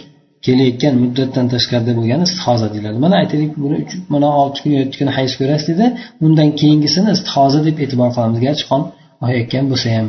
kelayotgan 0.46 0.94
muddatdan 1.02 1.46
tashqarida 1.54 1.92
bo'lgani 1.98 2.24
istihoza 2.28 2.66
deyiladi. 2.74 2.98
Mana 3.04 3.14
aytaylik 3.22 3.52
buni 3.62 3.78
mana 4.14 4.28
olti 4.42 4.58
kun 4.62 4.72
yetti 4.80 4.96
kun 5.00 5.08
hayz 5.16 5.32
ko'rasiz 5.40 5.66
dedi. 5.72 5.86
Undan 6.24 6.48
keyingisini 6.60 7.10
istihoza 7.16 7.60
deb 7.68 7.76
e'tibor 7.84 8.10
qilamiz. 8.16 8.38
Garchi 8.46 8.64
qon 8.70 8.82
oqayotgan 9.24 9.64
bo'lsa 9.72 9.88
ham. 9.96 10.06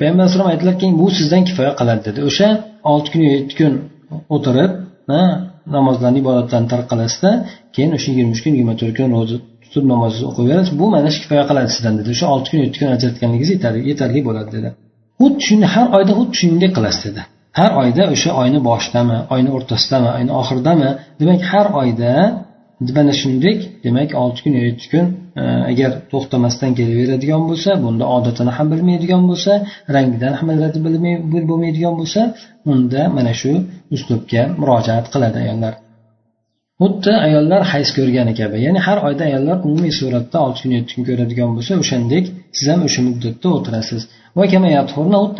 Payg'ambar 0.00 0.24
alayhisalom 0.24 0.48
aytdilarki 0.52 0.86
bu 1.00 1.06
sizdan 1.18 1.42
kifoya 1.48 1.72
qiladi 1.80 2.02
dedi. 2.08 2.20
O'sha 2.28 2.48
olti 2.92 3.08
kun 3.12 3.22
yetti 3.34 3.54
kun 3.60 3.72
o'tirib 4.34 4.72
namozlarni 5.76 6.18
ibodatlarni 6.24 6.68
tark 6.72 6.86
qilasizda 6.92 7.30
keyin 7.74 7.90
o'sha 7.96 8.08
yigirma 8.12 8.32
uch 8.34 8.42
kun 8.44 8.52
yigirma 8.54 8.74
to'rt 8.80 8.94
kun 8.98 9.08
ro'za 9.16 9.36
tutib 9.64 9.84
namozni 9.92 10.24
o'qiyverasiz. 10.30 10.72
Bu 10.80 10.86
mana 10.94 11.08
shu 11.14 11.18
kifoya 11.24 11.44
qiladi 11.50 11.70
sizdan 11.76 11.94
dedi. 11.98 12.08
O'sha 12.14 12.26
olti 12.34 12.48
kun 12.52 12.60
yetti 12.64 12.76
kun 12.80 12.88
ajratganligingiz 12.96 13.50
yetarli 13.90 14.20
bo'ladi 14.28 14.50
dedi. 14.56 14.68
Xuddi 15.20 15.40
shuni 15.48 15.66
har 15.74 15.86
oyda 15.98 16.12
xuddi 16.18 16.34
shuningdek 16.40 16.72
qilasiz 16.78 17.02
dedi. 17.08 17.22
Har 17.58 17.70
oyda 17.82 18.02
o'sha 18.14 18.30
oyni 18.42 18.58
boshidami 18.68 19.18
oyni 19.34 19.50
o'rtasidami 19.56 20.08
oyni 20.16 20.32
oxiridami? 20.40 20.90
Demak 21.20 21.40
har 21.52 21.66
oyda 21.80 22.12
mana 22.80 23.12
shuningdek 23.20 23.58
demak 23.84 24.10
olti 24.22 24.40
kun 24.44 24.54
yetti 24.66 24.86
kun 24.92 25.06
e, 25.40 25.42
agar 25.72 25.90
to'xtamasdan 26.12 26.70
kelaveradigan 26.78 27.42
bo'lsa 27.50 27.70
bunda 27.84 28.04
odatini 28.16 28.52
ham 28.56 28.66
bilmaydigan 28.72 29.22
bo'lsa 29.30 29.52
rangidan 29.94 30.32
ham 30.38 30.48
bo'lmaydigan 31.50 31.94
bo'lsa 32.00 32.20
unda 32.72 33.02
mana 33.16 33.32
shu 33.40 33.52
uslubga 33.94 34.42
murojaat 34.60 35.06
qiladi 35.12 35.38
ayollar. 35.44 35.74
Xuddi 36.80 37.12
ayollar 37.26 37.62
hayz 37.72 37.88
ko'rgani 37.98 38.32
kabi 38.40 38.56
ya'ni 38.66 38.80
har 38.86 38.98
oyda 39.08 39.22
ayollar 39.30 39.56
umumiy 39.66 39.92
suratda 40.00 40.36
olti 40.46 40.58
kun 40.62 40.72
yetti 40.76 40.92
kun 40.96 41.04
ko'radigan 41.08 41.50
bo'lsa 41.56 41.72
o'shandek 41.82 42.24
siz 42.56 42.66
ham 42.72 42.80
o'sha 42.88 43.00
muddatda 43.08 43.48
o'tirasiz. 43.56 44.02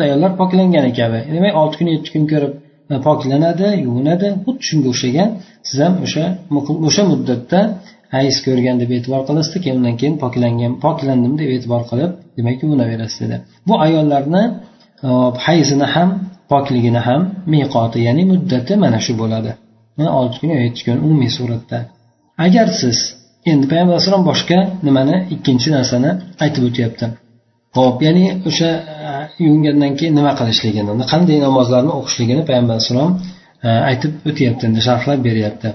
Ayollar 0.05 0.31
poklangani 0.41 0.91
kabi. 0.99 1.19
Demak 1.35 1.53
olti 1.61 1.75
kun 1.79 1.87
yetti 1.95 2.09
kun 2.13 2.23
ko'rib 2.31 2.53
e, 2.93 2.95
poklanadi 3.07 3.67
yuvinadi. 3.85 4.27
Xuddi 4.45 4.63
shunga 4.69 4.87
o'xshagan 4.93 5.29
siz 5.67 5.77
ham 5.85 5.93
o'sha 6.05 6.23
o'sha 6.87 7.03
muddatda 7.11 7.59
hayz 8.15 8.35
ko'rgan 8.45 8.75
deb 8.81 8.89
e'tibor 8.97 9.21
qilasizda 9.27 9.59
keyin 9.63 9.75
undan 9.79 9.95
keyin 10.01 10.15
poklangan 10.23 10.73
poklandim 10.85 11.33
deb 11.41 11.49
e'tibor 11.55 11.81
qilib 11.89 12.11
demak 12.37 12.57
yuvinaverasiz 12.63 13.19
dedi. 13.23 13.37
Bu 13.67 13.73
ayollarni 13.85 14.43
e, 15.07 15.09
hayzini 15.45 15.87
ham 15.95 16.09
pokligini 16.51 17.01
ham 17.07 17.21
miqoti 17.53 17.99
ya'ni 18.07 18.23
muddati 18.31 18.73
mana 18.83 18.99
shu 19.05 19.13
bo'ladi. 19.21 19.51
E, 20.01 20.03
olti 20.19 20.37
kun 20.41 20.49
yetti 20.65 20.81
kun 20.87 20.97
umumiy 21.05 21.31
suratda. 21.37 21.77
Agar 22.45 22.67
siz 22.81 22.97
endi 23.51 23.65
payg'ambar 23.71 23.93
alayhisalom 23.95 24.23
boshqa 24.31 24.59
nimani 24.87 25.15
ikkinchi 25.35 25.67
narsani 25.77 26.11
aytib 26.43 26.63
o'tyapti. 26.69 27.07
Ho'p 27.77 27.97
ya'ni 28.07 28.25
o'sha 28.49 28.69
e, 29.07 29.11
yuvingandan 29.45 29.91
keyin 29.99 30.13
nima 30.19 30.31
qilishligini 30.39 31.03
qanday 31.13 31.37
namozlarni 31.47 31.91
o'qishligini 31.99 32.43
payg'ambar 32.49 32.73
alayhissalom 32.75 33.11
e, 33.67 33.69
aytib 33.89 34.11
o'tyapti 34.29 34.63
endi 34.69 34.81
sharhlab 34.87 35.19
beryapti. 35.27 35.69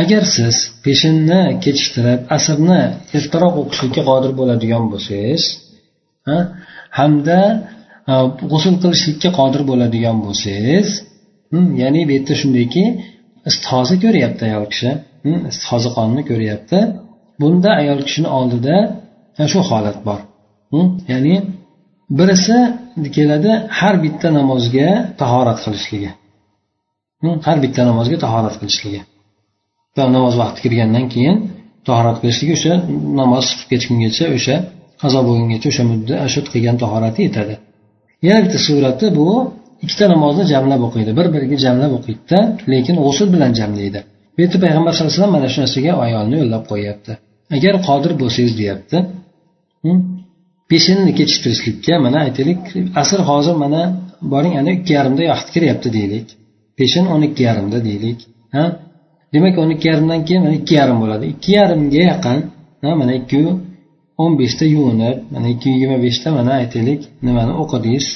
Agar 0.00 0.22
siz 0.36 0.56
peshinni 0.84 1.40
kechiktirib 1.64 2.20
asrni 2.36 2.80
ertaroq 3.18 3.54
o'qishlikka 3.62 4.02
qodir 4.10 4.32
bo'ladigan 4.40 4.84
bo'lsangiz 4.92 5.42
hamda 6.98 7.38
e, 8.10 8.12
g'usul 8.50 8.74
qilishlikka 8.82 9.30
qodir 9.38 9.62
bo'ladigan 9.70 10.16
bo'lsangiz 10.26 10.88
hmm, 11.52 11.68
ya'ni 11.82 12.00
bu 12.08 12.12
yerda 12.16 12.34
shundayki 12.42 12.84
istihoza 13.50 13.94
ko'ryapti 14.04 14.42
ayol 14.50 14.66
kishi 14.72 14.90
hmm, 15.24 15.40
istihoza 15.52 15.90
qonini 15.96 16.22
ko'ryapti. 16.30 16.78
Bunda 17.40 17.70
ayol 17.82 18.00
kishini 18.06 18.28
oldida 18.38 18.76
shu 19.52 19.60
holat 19.70 19.98
bor. 20.08 20.20
Ya'ni 21.12 21.34
birisi 22.18 22.58
keladi 23.16 23.52
har 23.78 23.94
bitta 24.04 24.28
namozga 24.38 24.88
tahorat 25.20 25.58
qilishligi. 25.64 26.10
Har 27.46 27.58
bitta 27.64 27.82
namozga 27.90 28.16
tahorat 28.24 28.54
qilishligi. 28.60 29.00
Namoz 30.16 30.34
vaqti 30.42 30.58
kirgandan 30.64 31.06
keyin 31.14 31.36
tahorat 31.88 32.16
qilishligi 32.22 32.52
o'sha 32.58 32.74
namoz 33.20 33.44
chiqib 33.50 33.68
ketgungacha 33.72 34.24
o'sha 34.36 34.56
qazo 35.02 35.18
bo'lgungacha 35.28 35.68
o'sha 35.72 35.84
mudda 35.92 36.14
shu 36.32 36.40
qilgan 36.52 36.76
tahorati 36.82 37.20
yetadi. 37.26 37.54
Yana 38.26 38.40
bitta 38.44 38.58
surati 38.66 39.06
bu 39.18 39.28
ikkita 39.84 40.04
namozni 40.14 40.44
jamlab 40.52 40.80
o'qiydi. 40.88 41.10
Bir 41.18 41.26
biriga 41.34 41.56
jamlab 41.66 41.92
o'qiydida 41.98 42.38
lekin 42.72 42.96
g'usul 43.04 43.28
bilan 43.34 43.52
jamlaydi. 43.60 44.00
Bu 44.34 44.38
yerda 44.44 44.58
payg'ambar 44.64 44.92
sallallohu 44.92 45.12
alayhi 45.12 45.20
vasallam 45.20 45.34
mana 45.38 45.48
shu 45.52 45.58
narsaga 45.64 45.92
ayolni 46.06 46.36
yo'llab 46.42 46.64
qo'yyapti 46.72 47.12
agar 47.56 47.74
qodir 47.88 48.12
bo'lsangiz 48.20 48.54
deyapti. 48.60 48.96
Peshinni 50.72 51.12
kechiktirishlikka 51.18 51.94
mana 52.04 52.18
aytaylik 52.26 52.62
asr 53.02 53.20
hozir 53.30 53.56
mana 53.64 53.80
boring 54.32 54.54
ana 54.60 54.70
ikki 54.76 54.92
yarimda 54.98 55.22
vaqt 55.32 55.48
kiryapti 55.54 55.88
deylik. 55.98 56.26
Peshin 56.78 57.04
o'n 57.14 57.22
ikki 57.28 57.42
yarimda 57.48 57.78
deylik 57.88 58.18
ha? 58.56 58.64
Demak 59.34 59.54
o'n 59.62 59.70
ikki 59.74 59.86
yarimdan 59.90 60.20
keyin 60.26 60.42
mana 60.44 60.54
ikki 60.60 60.74
yarim 60.80 60.98
bo'ladi. 61.02 61.24
Ikki 61.34 61.50
yarimga 61.58 62.02
yaqin 62.10 62.38
mana 63.00 63.12
ikki 63.20 63.38
o'n 64.22 64.32
beshda 64.40 64.64
yuvinib 64.74 65.16
mana 65.34 65.46
ikki 65.54 65.68
yigirma 65.74 65.98
beshda 66.06 66.28
mana 66.38 66.52
aytaylik 66.60 67.00
nimani 67.26 67.52
o'qidingiz? 67.62 68.06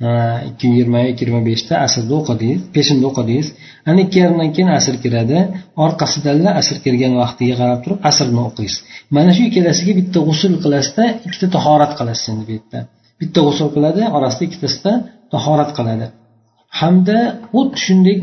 Ikki 0.00 0.66
yuz 0.66 0.74
yigirma 0.76 1.00
ikki 1.02 1.24
yigirma 1.24 1.40
beshda 1.48 1.74
asrda 1.86 2.14
o'qidingiz 2.20 2.60
peshinda 2.74 3.06
o'qidingiz. 3.10 3.46
Ana 3.88 4.00
ikki 4.04 4.18
yarimdan 4.22 4.50
keyin 4.56 4.70
asr 4.78 4.96
kiradi. 5.04 5.38
Orqasidanla 5.84 6.50
asr 6.60 6.76
kirgan 6.84 7.12
vaqtiga 7.22 7.54
qarab 7.60 7.80
turib 7.84 7.98
asrni 8.10 8.40
o'qiysiz. 8.48 8.78
Mana 9.16 9.30
shu 9.36 9.42
ikkalasiga 9.48 9.92
bitta 10.00 10.18
g'usul 10.28 10.54
qilasizda 10.64 11.04
ikkita 11.26 11.46
tahorat 11.56 11.92
qilasiz 11.98 12.26
endi 12.32 12.44
bu 12.48 12.52
yerda. 12.56 12.78
Bitta 13.20 13.40
g'usul 13.46 13.68
qiladi 13.76 14.02
orasida 14.16 14.42
ikkitasida 14.48 14.92
tahorat 15.34 15.70
qiladi. 15.78 16.06
Hamda 16.80 17.18
xuddi 17.54 17.76
shunday 17.84 18.16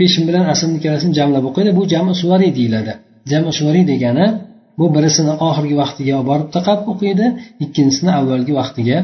peshin 0.00 0.22
bilan 0.28 0.44
asrni 0.52 0.74
ikkalasini 0.78 1.12
jamlab 1.18 1.44
o'qiydi. 1.50 1.70
Bu 1.78 1.82
jami 1.92 2.12
suvariy 2.22 2.52
deyiladi. 2.58 2.92
Jami 3.32 3.50
suvariy 3.58 3.84
degani 3.92 4.26
bu 4.78 4.86
birisini 4.94 5.32
oxirgi 5.48 5.76
vaqtiga 5.82 6.12
olib 6.18 6.28
borib 6.30 6.48
taqab 6.56 6.80
o'qiydi 6.92 7.26
ikkinchisini 7.64 8.12
avvalgi 8.18 8.52
vaqtiga 8.60 8.98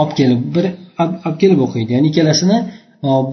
olib 0.00 0.12
kelib 0.18 0.40
bir 0.54 0.64
olib 1.02 1.36
kelib 1.42 1.60
o'qiydi. 1.66 1.90
Ya'ni 1.96 2.06
ikkalasini 2.12 2.58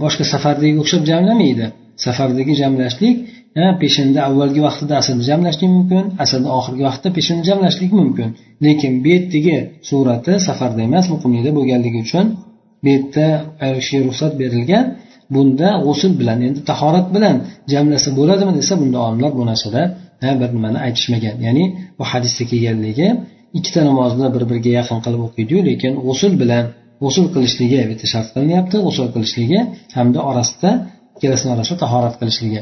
boshqa 0.04 0.24
safardagi 0.34 0.76
o'xshab 0.84 1.04
jamlamaydi. 1.12 1.66
Safardagi 2.06 2.54
jamlashlik 2.62 3.16
peshinda 3.82 4.20
avvalgi 4.28 4.62
vaqtida 4.68 4.94
asrni 5.02 5.24
jamlashlik 5.30 5.70
mumkin 5.78 6.04
asrni 6.24 6.50
oxirgi 6.58 6.84
vaqtda 6.90 7.10
peshinni 7.18 7.44
jamlashlik 7.50 7.92
mumkin. 8.00 8.30
Lekin 8.66 8.92
bu 9.04 9.08
yerdagi 9.16 9.58
surati 9.90 10.34
safarda 10.48 10.82
emas 10.90 11.06
muqimlikda 11.14 11.52
bo'lganligi 11.58 12.00
uchun 12.06 12.26
bu 12.84 12.88
yerda 12.94 13.26
ayol 13.64 13.80
ruxsat 14.08 14.34
berilgan. 14.42 14.86
Bunda 15.36 15.70
g'usul 15.86 16.12
bilan 16.20 16.38
endi 16.48 16.60
tahorat 16.70 17.08
bilan 17.16 17.36
jamlasa 17.74 18.10
bo'ladimi 18.20 18.54
desa 18.60 18.74
bunda 18.82 18.98
olimlar 19.06 19.32
bu 19.40 19.44
narsada 19.52 19.82
bir 20.42 20.50
nimani 20.56 20.80
aytishmagan. 20.86 21.36
Ya'ni 21.48 21.66
bu 21.98 22.04
hadisda 22.12 22.44
kelganligi 22.52 23.08
ikkita 23.58 23.82
namozni 23.90 24.28
bir 24.36 24.44
biriga 24.50 24.72
yaqin 24.80 25.00
qilib 25.06 25.22
o'qiydiyu 25.28 25.60
lekin 25.70 25.94
g'usul 26.08 26.34
bilan 26.42 26.66
g'usul 27.04 27.28
qilishligi 27.34 27.80
bitta 27.92 28.06
shart 28.14 28.30
qilinyapti 28.36 28.78
g'usul 28.86 29.08
qilishligi 29.16 29.60
hamda 29.98 30.20
orasida 30.30 30.70
ikkalasini 31.16 31.52
orasida 31.56 31.78
tahorat 31.84 32.16
qilishligi. 32.22 32.62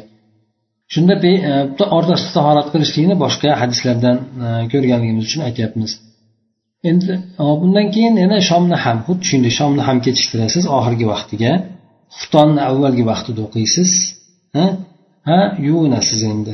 Shunda 0.93 1.15
bitta 1.23 1.85
e, 1.89 1.89
o'rtasida 1.97 2.31
tahorat 2.37 2.67
qilishlikni 2.73 3.15
boshqa 3.23 3.49
hadislardan 3.61 4.17
e, 4.45 4.47
ko'rganligimiz 4.71 5.23
uchun 5.29 5.41
aytyapmiz. 5.47 5.91
Endi 6.89 7.13
e, 7.41 7.43
bundan 7.61 7.87
keyin 7.95 8.15
yana 8.23 8.37
shomni 8.49 8.77
ham 8.85 8.97
xuddi 9.07 9.23
shunday 9.31 9.53
shomni 9.59 9.81
ham 9.87 9.97
kechiktirasiz 10.05 10.63
oxirgi 10.77 11.05
vaqtiga. 11.13 11.51
Xuftonni 12.17 12.61
avvalgi 12.69 13.03
vaqtida 13.11 13.39
o'qiysiz. 13.47 13.91
Ha 15.29 15.39
yuvinasiz 15.67 16.21
endi. 16.33 16.53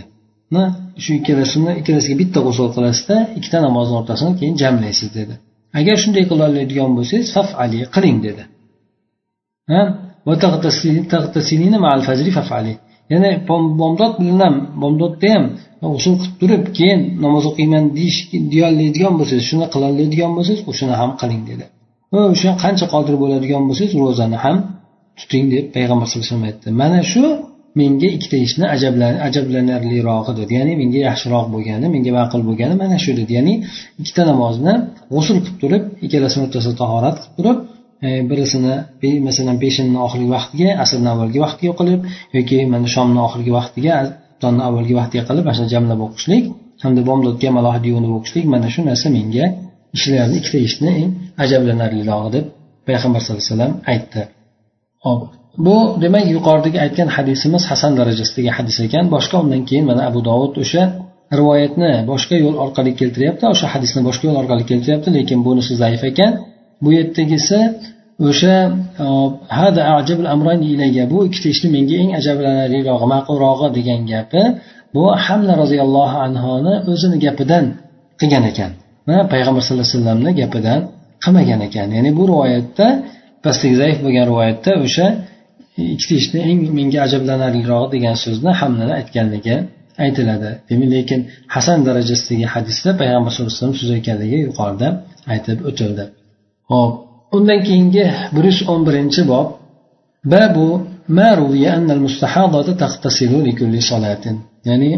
Shu 1.03 1.11
ikkalasini 1.19 1.71
ikkalasiga 1.79 2.15
bitta 2.21 2.39
g'usul 2.45 2.67
qilasizda 2.75 3.15
ikkita 3.37 3.57
namozni 3.67 3.95
o'rtasini 3.99 4.33
keyin 4.39 4.55
jamlaysiz 4.63 5.09
dedi. 5.19 5.33
Agar 5.79 5.95
shunday 6.03 6.23
qila 6.29 6.43
oladigan 6.49 6.91
bo'lsangiz 6.97 7.27
faf 7.35 7.49
ali 7.63 7.79
qiling 7.95 8.17
dedi. 8.27 8.43
Ya'ni 13.13 13.31
bomdod 13.81 14.13
bilan 14.21 14.53
bomdodda 14.81 15.29
ham 15.35 15.43
g'usul 15.93 16.15
qilib 16.21 16.33
turib 16.41 16.63
keyin 16.77 16.99
namoz 17.25 17.43
o'qiyman 17.51 17.83
deyish 17.97 18.19
deyoladigan 18.53 19.13
bo'lsangiz 19.19 19.45
shuni 19.49 19.65
qiloladigan 19.73 20.31
bo'lsangiz 20.37 20.61
o'shani 20.71 20.95
ham 21.01 21.11
qiling 21.21 21.41
dedi. 21.49 21.65
Va 22.13 22.21
o'sha 22.33 22.51
qancha 22.63 22.85
qodir 22.93 23.15
bo'ladigan 23.23 23.63
bo'lsangiz 23.69 23.93
ro'zani 24.03 24.37
ham 24.45 24.57
tuting 25.19 25.45
deb 25.53 25.65
payg'ambar 25.75 26.05
sallallohu 26.07 26.27
alayhi 26.27 26.35
vasallam 26.35 26.49
aytdi. 26.51 26.67
Mana 26.81 26.99
shu 27.11 27.23
menga 27.79 28.07
ikkita 28.15 28.37
ishni 28.47 28.65
ajablanarlirog'i 29.27 30.33
dedi 30.39 30.51
ya'ni 30.59 30.73
menga 30.81 30.99
yaxshiroq 31.09 31.45
bo'lgani 31.53 31.87
menga 31.95 32.11
ma'qul 32.19 32.41
bo'lgani 32.49 32.75
mana 32.81 32.97
shu 33.03 33.11
dedi 33.19 33.31
ya'ni 33.37 33.53
ikkita 34.01 34.21
namozni 34.31 34.73
g'usul 35.13 35.37
qilib 35.45 35.57
turib 35.61 35.83
ikkalasini 36.05 36.41
o'rtasida 36.47 36.75
tahorat 36.83 37.17
qilib 37.23 37.35
turib 37.37 37.57
e, 38.05 38.09
birisini 38.29 38.73
masalan 39.27 39.57
peshinni 39.63 39.99
oxirgi 40.05 40.29
vaqtiga 40.37 40.69
asrni 40.83 41.09
avvalgi 41.13 41.39
vaqtiga 41.45 41.73
qilib 41.79 41.99
yoki 42.37 42.57
mana 42.73 42.87
shomni 42.95 43.19
oxirgi 43.27 43.51
vaqtiga 43.59 43.93
tonni 44.41 44.61
avvalgi 44.67 44.93
vaqtiga 44.99 45.23
qilib 45.29 45.43
mana 45.47 45.55
shuni 45.57 45.69
jamlab 45.75 45.99
o'qishlik 46.07 46.43
hamda 46.83 47.01
bomdodga 47.09 47.45
ham 47.49 47.57
alohida 47.61 47.87
yuvinib 47.91 48.11
o'qishlik 48.17 48.45
mana 48.53 48.67
shu 48.73 48.81
narsa 48.89 49.07
menga 49.17 49.45
ishlarni 49.97 50.35
ikkita 50.39 50.59
ishni 50.67 50.89
eng 51.01 51.11
ajablanarlilog'i 51.43 52.29
deb 52.35 52.45
payg'ambar 52.87 53.19
sallallohu 53.21 53.43
alayhi 53.43 53.53
vasallam 53.53 53.73
aytdi. 53.93 54.21
Hop 55.05 55.21
bu 55.65 55.75
demak 56.03 56.25
yuqoridagi 56.35 56.77
aytgan 56.85 57.09
hadisimiz 57.15 57.63
hasan 57.71 57.91
darajasidagi 57.99 58.51
hadis 58.57 58.77
ekan. 58.85 59.05
Boshqa 59.15 59.35
undan 59.43 59.61
keyin 59.69 59.85
mana 59.89 60.01
abu 60.09 60.19
dovud 60.29 60.53
o'sha 60.63 60.83
rivoyatni 61.39 61.91
boshqa 62.11 62.35
yo'l 62.45 62.55
orqali 62.65 62.91
keltiryapti. 62.99 63.43
O'sha 63.53 63.67
hadisni 63.73 64.01
boshqa 64.07 64.23
yo'l 64.29 64.37
orqali 64.41 64.63
keltiryapti 64.71 65.09
lekin 65.17 65.39
bunisi 65.47 65.73
zaif 65.83 66.01
ekan. 66.11 66.31
Bu 66.83 66.89
yerdagisi 66.97 67.59
o'sha 68.29 68.55
e, 69.03 69.05
bu 71.11 71.17
ikkita 71.27 71.47
ishni 71.53 71.67
menga 71.75 71.95
eng 72.03 72.11
ajablanarlirog'i 72.19 73.07
ma'qulrog'i 73.13 73.67
degan 73.77 74.01
gapi 74.11 74.41
bu 74.95 75.03
hamla 75.25 75.53
roziyallohu 75.63 76.17
anhuni 76.27 76.73
o'zini 76.91 77.17
gapidan 77.25 77.65
qilgan 78.19 78.43
ekan 78.51 78.71
payg'ambar 79.33 79.61
sallallohu 79.63 79.87
alayhi 79.87 79.97
vasallamni 79.97 80.31
gapidan 80.41 80.79
qilmagan 81.23 81.59
ekan. 81.67 81.87
Ya'ni 81.97 82.11
bu 82.19 82.23
rivoyatda 82.31 82.87
pastdagi 83.43 83.75
zaif 83.81 83.97
bo'lgan 84.05 84.25
rivoyatda 84.31 84.71
o'sha 84.85 85.07
ichki 85.95 86.13
ishni 86.21 86.39
eng 86.49 86.61
menga 86.77 86.99
ajablanarlirog'i 87.07 87.87
degan 87.95 88.15
so'zni 88.23 88.51
hamlani 88.61 88.93
aytganligi 88.99 89.55
aytiladi. 90.03 90.49
Demak 90.69 90.89
lekin 90.95 91.19
hasan 91.55 91.79
darajasidagi 91.87 92.45
hadisda 92.53 92.89
payg'ambar 93.01 93.29
sallallohu 93.31 93.51
alayhi 93.51 93.61
vasallam 93.61 93.79
so'z 93.81 93.91
ekanligi 94.01 94.37
yuqorida 94.47 94.87
aytib 95.33 95.57
o'tildi. 95.69 96.03
Hop 96.71 96.91
undan 97.37 97.59
keyingi 97.67 98.05
bir 98.35 98.43
yuz 98.49 98.59
o'n 98.71 98.81
birinchi 98.87 99.21
bob. 99.31 99.47
Babu 100.33 100.67
ya'ni 104.67 104.91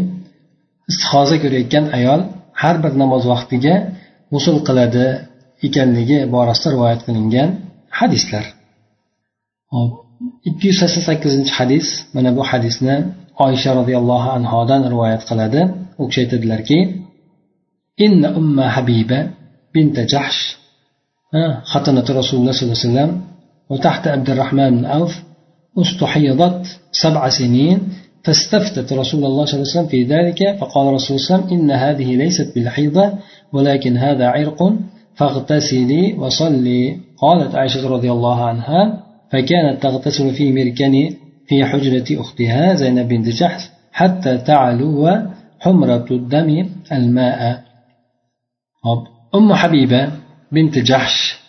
istihoza 0.90 1.36
ko'rayotgan 1.42 1.84
ayol 1.98 2.20
har 2.62 2.76
bir 2.84 2.92
namoz 3.02 3.22
vaqtiga 3.32 3.74
g'usul 4.32 4.56
qiladi 4.68 5.06
ekanligi 5.66 6.18
borasida 6.34 6.68
rivoyat 6.74 7.00
qilingan 7.06 7.48
hadislar. 7.98 8.44
Hop 9.74 9.92
ikki 10.48 10.64
yuz 10.68 10.76
sakson 10.82 11.02
sakkizinchi 11.08 11.52
hadis. 11.58 11.86
Mana 12.14 12.30
bu 12.36 12.42
hadisni 12.50 12.96
oysha 13.46 13.70
roziyallohu 13.80 14.28
anhodan 14.38 14.82
rivoyat 14.92 15.22
qiladi. 15.30 15.60
U 16.00 16.02
kishi 16.08 16.20
aytadilarki 16.24 16.78
inna 18.04 18.28
umma 18.40 18.66
habiba 18.76 19.18
binta 19.74 20.02
jahsh 20.14 20.40
الله 22.40 22.52
صلى 22.52 22.62
الله 22.62 22.78
عليه 22.78 22.88
وسلم 22.90 23.20
وتحت 23.70 24.08
عبد 24.08 24.30
الرحمن 24.30 24.70
بن 24.76 24.84
عوف 24.84 25.22
استحيضت 25.78 26.66
سبع 26.92 27.28
سنين 27.28 27.78
فاستفتت 28.24 28.92
رسول 28.92 29.24
الله 29.24 29.44
صلى 29.44 29.54
الله 29.54 29.70
عليه 29.70 29.76
وسلم 29.76 29.86
في 29.86 30.04
ذلك 30.04 30.40
فقال 30.58 30.94
رسول 30.94 31.16
الله 31.16 31.26
صلى 31.26 31.36
الله 31.36 31.46
عليه 31.46 31.46
وسلم 31.46 31.60
إن 31.60 31.70
هذه 31.70 32.16
ليست 32.16 32.54
بالحيضة 32.54 33.12
ولكن 33.52 33.96
هذا 33.96 34.26
عرق 34.26 34.72
فاغتسلي 35.14 36.14
وصلي 36.18 36.96
قالت 37.18 37.54
عائشة 37.54 37.88
رضي 37.88 38.12
الله 38.12 38.44
عنها 38.44 39.02
فكانت 39.31 39.83
تغتسل 39.83 40.33
في 40.37 40.45
مركن 40.57 40.93
في 41.47 41.65
حجرة 41.65 42.21
أختها 42.21 42.73
زينب 42.73 43.07
بنت 43.07 43.27
جحش 43.29 43.69
حتى 43.91 44.37
تعلو 44.37 45.21
حمرة 45.59 46.07
الدم 46.11 46.69
الماء 46.91 47.41
أم 49.35 49.53
حبيبة 49.53 50.01
بنت 50.51 50.77
جحش 50.79 51.45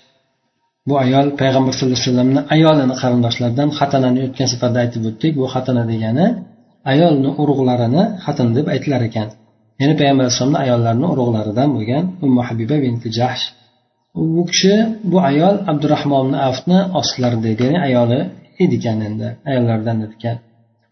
bu 0.89 0.95
ayol 1.05 1.27
payg'ambar 1.41 1.73
sallallohu 1.75 1.99
alayhi 1.99 2.11
vasallamni 2.11 2.41
ayolini 2.57 2.95
qarindoshlaridan 3.03 3.69
xatanani 3.79 4.21
o'tgan 4.27 4.49
safarda 4.53 4.79
aytib 4.85 5.03
o'tdik 5.11 5.33
bu 5.41 5.45
xatana 5.55 5.83
degani 5.93 6.27
ayolni 6.93 7.31
urug'larini 7.43 8.03
xatan 8.25 8.49
deb 8.57 8.67
aytilar 8.75 9.03
ekan 9.09 9.29
ya'ni 9.81 9.95
payg'ambar 10.01 10.23
alayhisalomni 10.27 10.59
ayollarini 10.65 11.07
urug'laridan 11.15 11.69
bo'lgan 11.77 12.05
ummu 12.25 12.41
habiba 12.49 12.77
binti 12.85 13.09
jahsh 13.19 13.45
Bu 14.16 14.44
kishi 14.52 14.74
bu 15.12 15.18
ayol 15.30 15.56
abdurahmon 15.72 16.28
avfni 16.48 16.80
ostlarida 17.00 17.48
edi 17.54 17.62
ya'ni 17.68 17.80
ayoli 17.88 18.20
edi 18.64 18.76
ekan 18.80 19.00
endi 19.08 19.28
ayollardan 19.50 19.98
edi 20.06 20.16
ekan 20.20 20.38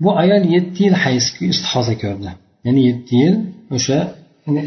bu 0.03 0.09
ayol 0.21 0.43
yetti 0.55 0.79
yil 0.85 0.95
hayz 1.03 1.25
istihoza 1.53 1.93
ko'rdi. 2.03 2.29
Ya'ni 2.65 2.81
yetti 2.89 3.13
yil 3.21 3.35
o'sha 3.75 3.97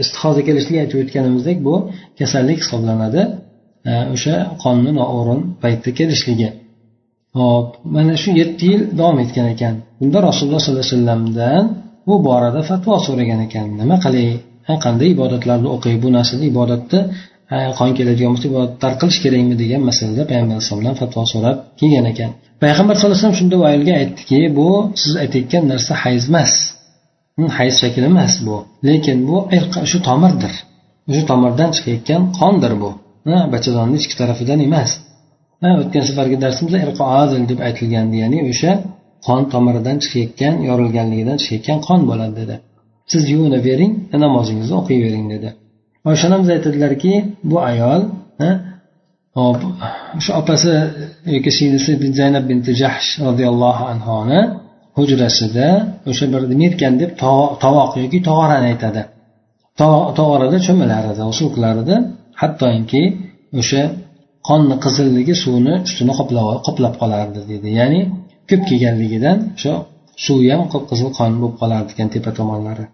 istihoza 0.04 0.40
kelishligi 0.48 0.78
aytib 0.84 0.98
o'tganimizdek 1.02 1.58
bu 1.66 1.74
kasallik 2.18 2.58
hisoblanadi. 2.62 3.22
O'sha 4.14 4.34
qonni 4.62 4.90
noo'rin 5.00 5.40
paytda 5.62 5.90
kelishligi. 5.98 6.48
Hop 7.38 7.68
mana 7.94 8.14
shu 8.22 8.30
yetti 8.40 8.64
yil 8.72 8.82
davom 8.98 9.18
etgan 9.24 9.46
ekan. 9.54 9.74
Bunda 9.98 10.18
rasululloh 10.28 10.60
sollallohu 10.64 10.84
alayhi 10.84 10.96
vasallamdan 10.96 11.64
bu 12.06 12.14
borada 12.28 12.60
fatvo 12.70 12.94
so'ragan 13.06 13.40
ekan. 13.46 13.66
Nima 13.80 13.96
qilay? 14.04 14.28
Qanday 14.84 15.08
ibodatlarni 15.16 15.68
o'qiy 15.76 15.94
bu 16.02 16.08
narsani 16.16 16.44
ibodatni 16.52 17.00
qon 17.78 17.90
keladigan 17.98 18.30
bo'lsa 18.34 18.46
ibodatlar 18.50 18.92
kerakmi 19.24 19.54
degan 19.62 19.82
masalada 19.90 20.22
payg'ambar 20.30 20.54
alayhisalomdan 20.56 20.94
fatvo 21.00 21.22
so'rab 21.32 21.56
kelgan 21.80 22.06
ekan. 22.12 22.30
Payg'ambar 22.62 22.94
sallallohu 22.96 23.16
alayhi 23.16 23.24
vasallam 23.24 23.40
shunda 23.40 23.54
u 23.60 23.64
ayolga 23.70 23.92
aytdiki 24.00 24.38
bu 24.58 24.68
siz 25.02 25.12
aytayotgan 25.22 25.64
narsa 25.72 25.92
hayz 26.02 26.24
emas. 26.30 26.52
Hm, 27.36 27.48
hayz 27.58 27.74
shakli 27.82 28.04
emas 28.12 28.32
bu. 28.46 28.56
Lekin 28.88 29.18
bu 29.28 29.36
shu 29.90 29.98
tomirdir. 30.08 30.54
O'sha 31.10 31.22
tomirdan 31.30 31.70
chiqayotgan 31.76 32.22
qondir 32.38 32.72
bu. 32.82 32.90
Bachadonni 33.54 33.96
ichki 34.00 34.14
tarafidan 34.20 34.60
emas. 34.68 34.90
O'tgan 35.82 36.04
safargi 36.08 36.36
darsimizda 36.44 36.78
adil 37.22 37.42
deb 37.50 37.58
aytilgandi 37.68 38.16
ya'ni 38.22 38.38
o'sha 38.50 38.72
qon 39.26 39.42
tomiridan 39.52 39.96
chiqayotgan 40.02 40.54
yorilganligidan 40.68 41.36
chiqayotgan 41.42 41.78
qon 41.86 42.00
bo'ladi 42.10 42.34
dedi. 42.40 42.54
Siz 43.12 43.22
yuvinavering 43.34 43.92
namozingizni 44.24 44.74
o'qiyvering 44.80 45.26
dedi. 45.34 45.48
Oysha 46.08 46.24
onamiz 46.28 46.48
aytadilarki 46.56 47.12
bu 47.50 47.56
ayol 47.70 48.02
hop 49.38 49.60
o'sha 50.18 50.32
opasi 50.40 50.72
yoki 51.34 51.50
singlisi 51.58 51.90
zaynab 52.20 52.44
binti 52.50 52.72
jahsh 52.82 53.08
roziyallohu 53.26 53.84
anhoni 53.92 54.40
hujrasida 54.98 55.68
o'sha 56.10 56.24
bir 56.32 56.42
merkan 56.62 56.94
deb 57.02 57.10
tovoq 57.62 57.92
yoki 58.04 58.18
tog'orani 58.28 58.66
aytadi. 58.72 59.02
Tog'orada 60.18 60.58
cho'milar 60.66 61.02
edi 61.12 61.22
g'usul 61.28 61.48
qilar 61.54 61.76
edi 61.84 61.96
hattoki 62.40 63.02
o'sha 63.60 63.82
qonni 64.48 64.76
qizilligi 64.84 65.34
suvni 65.44 65.74
ustini 65.86 66.12
qoplab 66.66 66.94
qolardi 67.02 67.40
deydi 67.50 67.68
ya'ni 67.80 68.00
ko'p 68.50 68.62
kelganligidan 68.70 69.38
o'sha 69.56 69.72
suvi 70.24 70.48
ham 70.52 70.62
qip 70.72 70.84
qizil 70.90 71.08
qon 71.18 71.30
bo'lib 71.40 71.56
qolardi 71.62 71.90
ekan 71.94 72.08
tepa 72.14 72.30
tomonlari. 72.38 72.84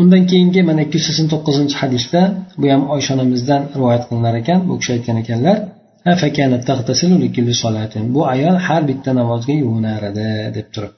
Undan 0.00 0.22
keyingi 0.30 0.60
mana 0.68 0.80
ikki 0.86 0.96
yuz 0.98 1.06
sakson 1.08 1.26
to'qqizinchi 1.32 1.76
hadisda 1.82 2.20
bu 2.60 2.66
ham 2.72 2.82
oysha 2.94 3.10
onamizdan 3.16 3.62
rivoyat 3.78 4.02
qilinar 4.08 4.34
ekan 4.42 4.58
bu 4.68 4.74
kishi 4.80 4.90
aytgan 4.96 5.16
ekanlar 5.22 5.56
bu 8.14 8.20
ayol 8.34 8.56
har 8.66 8.82
bitta 8.90 9.10
namozga 9.20 9.54
yuvinar 9.62 10.02
edi 10.10 10.26
deb 10.56 10.66
turib. 10.74 10.92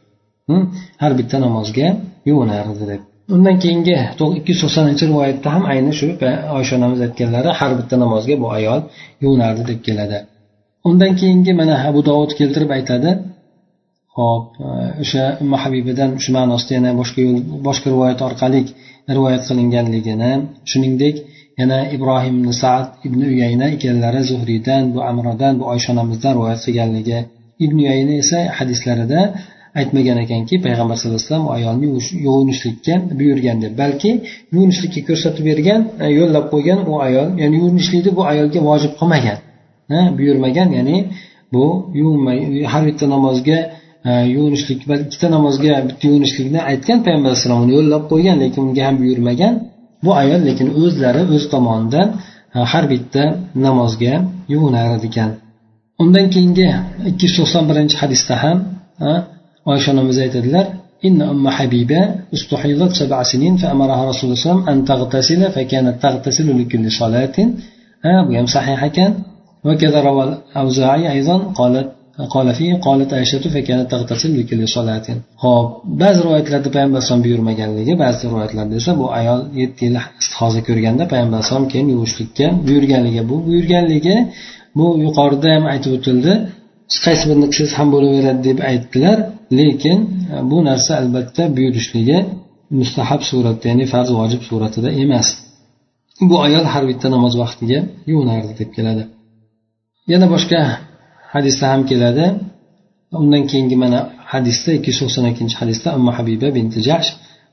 Hm? 0.48 0.62
Har 1.02 1.12
bitta 1.18 1.36
namozga 1.46 1.86
yuvinar 2.28 2.64
edi 2.72 2.84
deb. 2.92 3.00
Undan 3.34 3.56
keyingi 3.62 3.94
ikki 4.38 4.50
yuz 4.52 4.60
to'qsoninchi 4.62 5.04
rivoyatda 5.10 5.48
ham 5.54 5.64
ayni 5.72 5.92
shu 5.98 6.06
oysha 6.58 6.72
onamiz 6.78 7.00
aytganlari 7.06 7.50
har 7.58 7.72
bitta 7.78 7.94
namozga 8.04 8.34
bu 8.42 8.46
ayol 8.58 8.80
yuvinardi 9.24 9.62
deb 9.70 9.80
keladi. 9.86 10.18
Undan 10.88 11.12
keyingi 11.20 11.52
mana 11.60 11.74
abu 11.88 12.00
dovud 12.08 12.32
keltirib 12.38 12.70
aytadi 12.78 13.10
hop 14.18 14.44
e, 14.66 14.68
o'sha 15.02 15.24
umma 15.42 15.56
habibadan 15.64 16.10
shu 16.22 16.30
ma'nosida 16.36 16.72
yana 16.78 16.90
boshqa 17.00 17.20
yo'l 17.26 17.38
boshqa 17.66 17.86
rivoyat 17.94 18.20
orqali 18.28 18.60
rivoyat 19.16 19.42
qilinganligini 19.48 20.32
shuningdek 20.70 21.16
yana 21.60 21.78
ibrohim 21.96 22.34
ibn 22.40 22.50
saad 22.62 22.86
ibn 23.06 23.20
uyayna 23.32 23.66
ikkalalari 23.74 24.22
zuhriydan 24.30 24.82
bu 24.94 24.98
amrodan 25.10 25.52
bu 25.60 25.64
oysha 25.72 25.88
onamizdan 25.94 26.32
rivoyat 26.38 26.60
qilganligi. 26.66 27.18
Ibn 27.64 27.76
uyayna 27.84 28.14
esa 28.22 28.38
hadislarida 28.58 29.20
aytmagan 29.80 30.18
ekanki 30.24 30.54
payg'ambar 30.66 30.96
sallallohu 30.96 31.20
alayhi 31.20 31.30
vasallam 31.30 31.48
ayolni 31.56 31.86
yuvinishlikka 32.26 32.94
buyurgan 33.20 33.56
deb 33.64 33.72
balki 33.82 34.10
yuvinishlikka 34.54 35.00
ko'rsatib 35.08 35.44
bergan 35.50 35.80
e, 36.04 36.06
yo'llab 36.18 36.44
qo'ygan 36.52 36.80
u 36.90 36.92
ayol 37.06 37.28
ya'ni 37.42 37.56
yuvinishlikni 37.62 38.10
bu 38.18 38.22
ayolga 38.32 38.60
vojib 38.68 38.92
qilmagan 39.00 39.38
buyurmagan 40.18 40.68
ya'ni 40.78 40.96
bu 41.54 41.64
har 42.72 42.82
bitta 42.88 43.04
namozga 43.14 43.58
e, 44.09 44.11
yuvinishlik 44.35 44.79
ikkita 45.05 45.27
namozga 45.35 45.73
bitta 45.87 46.03
yuvinishlikni 46.09 46.59
aytgan 46.71 46.97
payg'ambar 47.05 47.29
alayhisalom 47.31 47.59
uni 47.65 47.73
yo'llab 47.77 48.03
qo'ygan 48.11 48.37
lekin 48.43 48.61
unga 48.67 48.83
ham 48.87 48.95
buyurmagan 49.01 49.53
bu 50.05 50.11
ayol 50.21 50.41
lekin 50.49 50.67
o'zlari 50.81 51.23
o'z 51.35 51.43
tomonidan 51.53 52.07
e, 52.55 52.59
har 52.71 52.85
bitta 52.93 53.23
namozga 53.65 54.13
yuvinar 54.53 54.89
ekan 55.09 55.29
undan 56.03 56.25
keyingi 56.33 56.67
ikki 57.09 57.23
yuz 57.27 57.33
to'qson 57.39 57.63
birinchi 57.69 57.95
hadisda 58.01 58.35
ham 58.43 58.57
oysha 59.71 59.89
onamiz 59.93 60.17
aytadilar 60.25 60.65
إن 61.05 61.21
أم 61.21 61.49
حبيبة 61.49 62.15
استحيضت 62.33 62.91
سبع 62.91 63.23
سنين 63.23 63.57
فأمرها 63.57 64.09
رسول 64.09 64.23
الله 64.23 64.41
صلى 64.41 64.51
الله 64.51 64.61
عليه 64.61 64.61
وسلم 64.61 64.69
أن 64.69 64.85
تغتسل 64.85 65.51
فكانت 65.51 65.95
تغتسل 66.03 66.61
لكل 66.61 66.91
صلاة 66.91 67.37
آه 68.05 68.21
بهم 68.29 68.45
صحيح 68.45 68.87
كان 68.87 69.13
وكذا 69.65 70.01
روى 70.01 70.23
الأوزاعي 70.23 71.11
أيضا 71.11 71.37
قالت 71.37 71.91
قال 72.33 72.47
فيه 72.57 72.73
قالت 72.87 73.13
عائشة 73.13 73.43
فكانت 73.55 73.91
تغتسل 73.91 74.31
لكل 74.39 74.61
صلاة 74.67 75.05
hop 75.43 75.67
ba'zi 76.01 76.19
rivoyatlarda 76.25 76.69
payg'ambar 76.75 76.97
alayhisalom 76.97 77.23
buyurmaganligi 77.27 77.93
ba'zi 78.03 78.21
rivoyatlarda 78.27 78.75
esa 78.81 78.91
bu 78.99 79.05
ayol 79.19 79.41
yetti 79.61 79.81
yil 79.85 79.95
istihoza 80.21 80.59
ko'rganda 80.67 81.03
payg'ambar 81.11 81.37
alayhisalom 81.37 81.67
keyin 81.73 81.87
yuvishlikka 81.95 82.45
buyurganligi 82.67 83.21
bu 83.29 83.35
buyurganligi 83.47 84.15
bu 84.77 84.85
yuqorida 85.05 85.47
ham 85.55 85.63
aytib 85.73 85.91
o'tildi 85.97 86.33
qaysi 87.05 87.23
birini 87.29 87.47
qilsangiz 87.51 87.73
ham 87.79 87.87
bo'laveradi 87.95 88.41
deb 88.49 88.59
aytdilar 88.71 89.17
lekin 89.59 89.97
e, 90.33 90.35
bu 90.51 90.57
narsa 90.69 90.91
albatta 91.01 91.43
buyurishligi 91.57 92.17
mustahab 92.79 93.21
suratda 93.29 93.65
ya'ni 93.71 93.85
farz 93.93 94.09
vojib 94.19 94.41
suratida 94.49 94.89
emas 95.03 95.27
bu 96.29 96.35
ayol 96.45 96.65
har 96.73 96.83
bitta 96.89 97.07
namoz 97.15 97.33
vaqtiga 97.43 97.79
yuvinardi 98.11 98.53
deb 98.61 98.69
keladi 98.77 99.03
yana 100.11 100.27
boshqa 100.33 100.59
hadisda 101.33 101.65
ham 101.71 101.81
keladi 101.89 102.25
undan 103.21 103.43
keyingi 103.51 103.75
mana 103.83 103.99
hadisda 104.33 104.69
ikki 104.77 104.89
yuz 104.91 104.99
to'qson 105.01 105.25
ikkinchi 105.31 105.55
hadisda 105.61 105.89
umma 105.97 106.11
habiba 106.17 106.47
binti 106.57 106.79
jash 106.89 107.09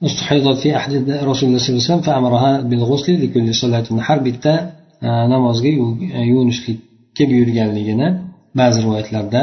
استحيضت 0.09 0.59
في 0.63 0.77
أحد 0.77 0.93
رسول 1.31 1.45
الله 1.49 1.61
صلى 1.63 1.71
الله 1.71 1.83
عليه 1.83 1.91
وسلم 1.91 2.01
فأمرها 2.09 2.53
بالغسل 2.61 3.13
لكل 3.23 3.55
صلاة 3.55 3.87
har 4.07 4.25
bitta 4.25 4.55
e, 5.03 5.07
namozga 5.07 5.69
yuvinishlikka 6.31 7.25
buyurganligini 7.31 8.09
ba'zi 8.61 8.79
rivoyatlarda 8.85 9.43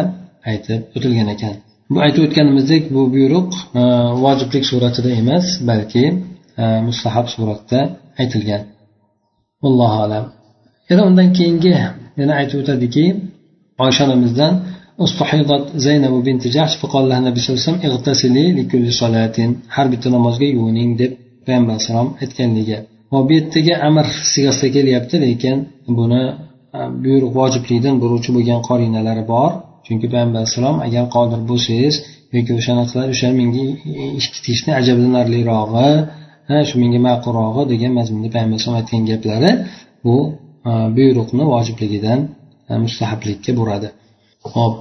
aytib 0.51 0.79
o'tilgan 0.97 1.27
ekan 1.35 1.55
bu 1.93 1.97
aytib 2.05 2.21
o'tganimizdek 2.27 2.83
bu 2.95 3.01
buyruq 3.15 3.49
e, 3.79 3.81
vojiblik 4.23 4.63
suratida 4.71 5.09
emas 5.21 5.45
balki 5.69 6.03
e, 6.61 6.63
mustahab 6.87 7.27
suratda 7.35 7.79
aytilgan 8.21 8.61
allohu 9.67 9.97
alam 10.05 10.25
yana 10.89 11.01
undan 11.09 11.29
keyingi 11.37 11.71
yana 12.19 12.33
aytib 12.41 12.57
o'tadiki 12.63 13.05
oysha 13.84 14.02
onamizdan 14.06 14.52
zaynabu 15.86 16.18
binti 16.28 16.48
jahsh 16.56 16.74
faqollah 16.82 17.18
nabiy 17.26 17.40
sallallohu 17.42 17.64
alayhi 17.64 17.98
vasallam 18.10 18.56
likulli 18.60 18.92
har 19.76 19.86
bitta 19.92 20.08
namozga 20.16 20.46
yuvining 20.56 20.90
deb 21.00 21.12
payg'ambar 21.46 21.72
alayhissalom 21.74 22.08
aytganligi. 22.22 22.78
Bu 23.10 23.18
yerdagi 23.36 23.74
amr 23.88 24.06
sigasida 24.32 24.68
kelyapti 24.76 25.16
lekin 25.24 25.56
buni 25.98 26.22
e, 26.78 26.80
buyruq 27.04 27.32
vojiblikdan 27.40 27.94
buruvchi 28.02 28.30
bo'lgan 28.36 28.60
qorinalari 28.68 29.24
bor. 29.32 29.50
Chunki 29.86 30.06
payg'ambar 30.12 30.38
alayhissalom 30.40 30.76
agar 30.86 31.04
qodir 31.16 31.40
bo'lsangiz 31.50 31.94
yoki 32.36 32.52
o'shani 32.58 32.84
qilar 32.90 33.06
o'sha 33.14 33.28
menga 33.40 33.64
ish 34.18 34.28
tegishni 34.34 34.72
ajablanarlirog'i 34.80 35.90
shu 36.68 36.74
menga 36.82 37.00
ma'qulrog'i 37.08 37.62
degan 37.72 37.92
mazmunda 37.98 38.28
payg'ambar 38.34 38.54
alayhisalom 38.54 38.78
aytgan 38.80 39.02
gaplari 39.10 39.50
bu 40.04 40.16
e, 40.70 40.72
buyruqni 40.96 41.44
vojibligidan 41.52 42.20
mustahablikka 42.85 43.51
buradi 43.59 43.87
hop 44.53 44.73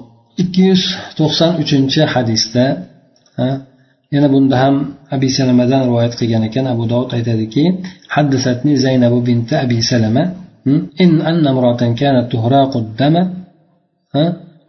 ikki 0.42 0.62
yuz 0.70 0.82
to'qson 1.18 1.52
uchinchi 1.62 2.00
hadisda 2.14 2.64
yana 4.14 4.28
bunda 4.34 4.56
ham 4.62 4.74
abi 5.14 5.28
salamadan 5.38 5.80
rivoyat 5.88 6.14
qilgan 6.20 6.42
ekan 6.48 6.64
abu 6.74 6.84
dovud 6.92 7.10
aytadiki 7.16 7.64
haddasatni 8.14 8.72
zaynabu 8.84 9.18
binti 9.28 9.54
abi 9.64 9.78
salama 9.92 10.24
in 11.04 11.12
anna 11.30 11.48
imratan 11.54 11.90
kanat 12.00 12.26
tuhraqu 12.32 12.78
dama 13.00 13.22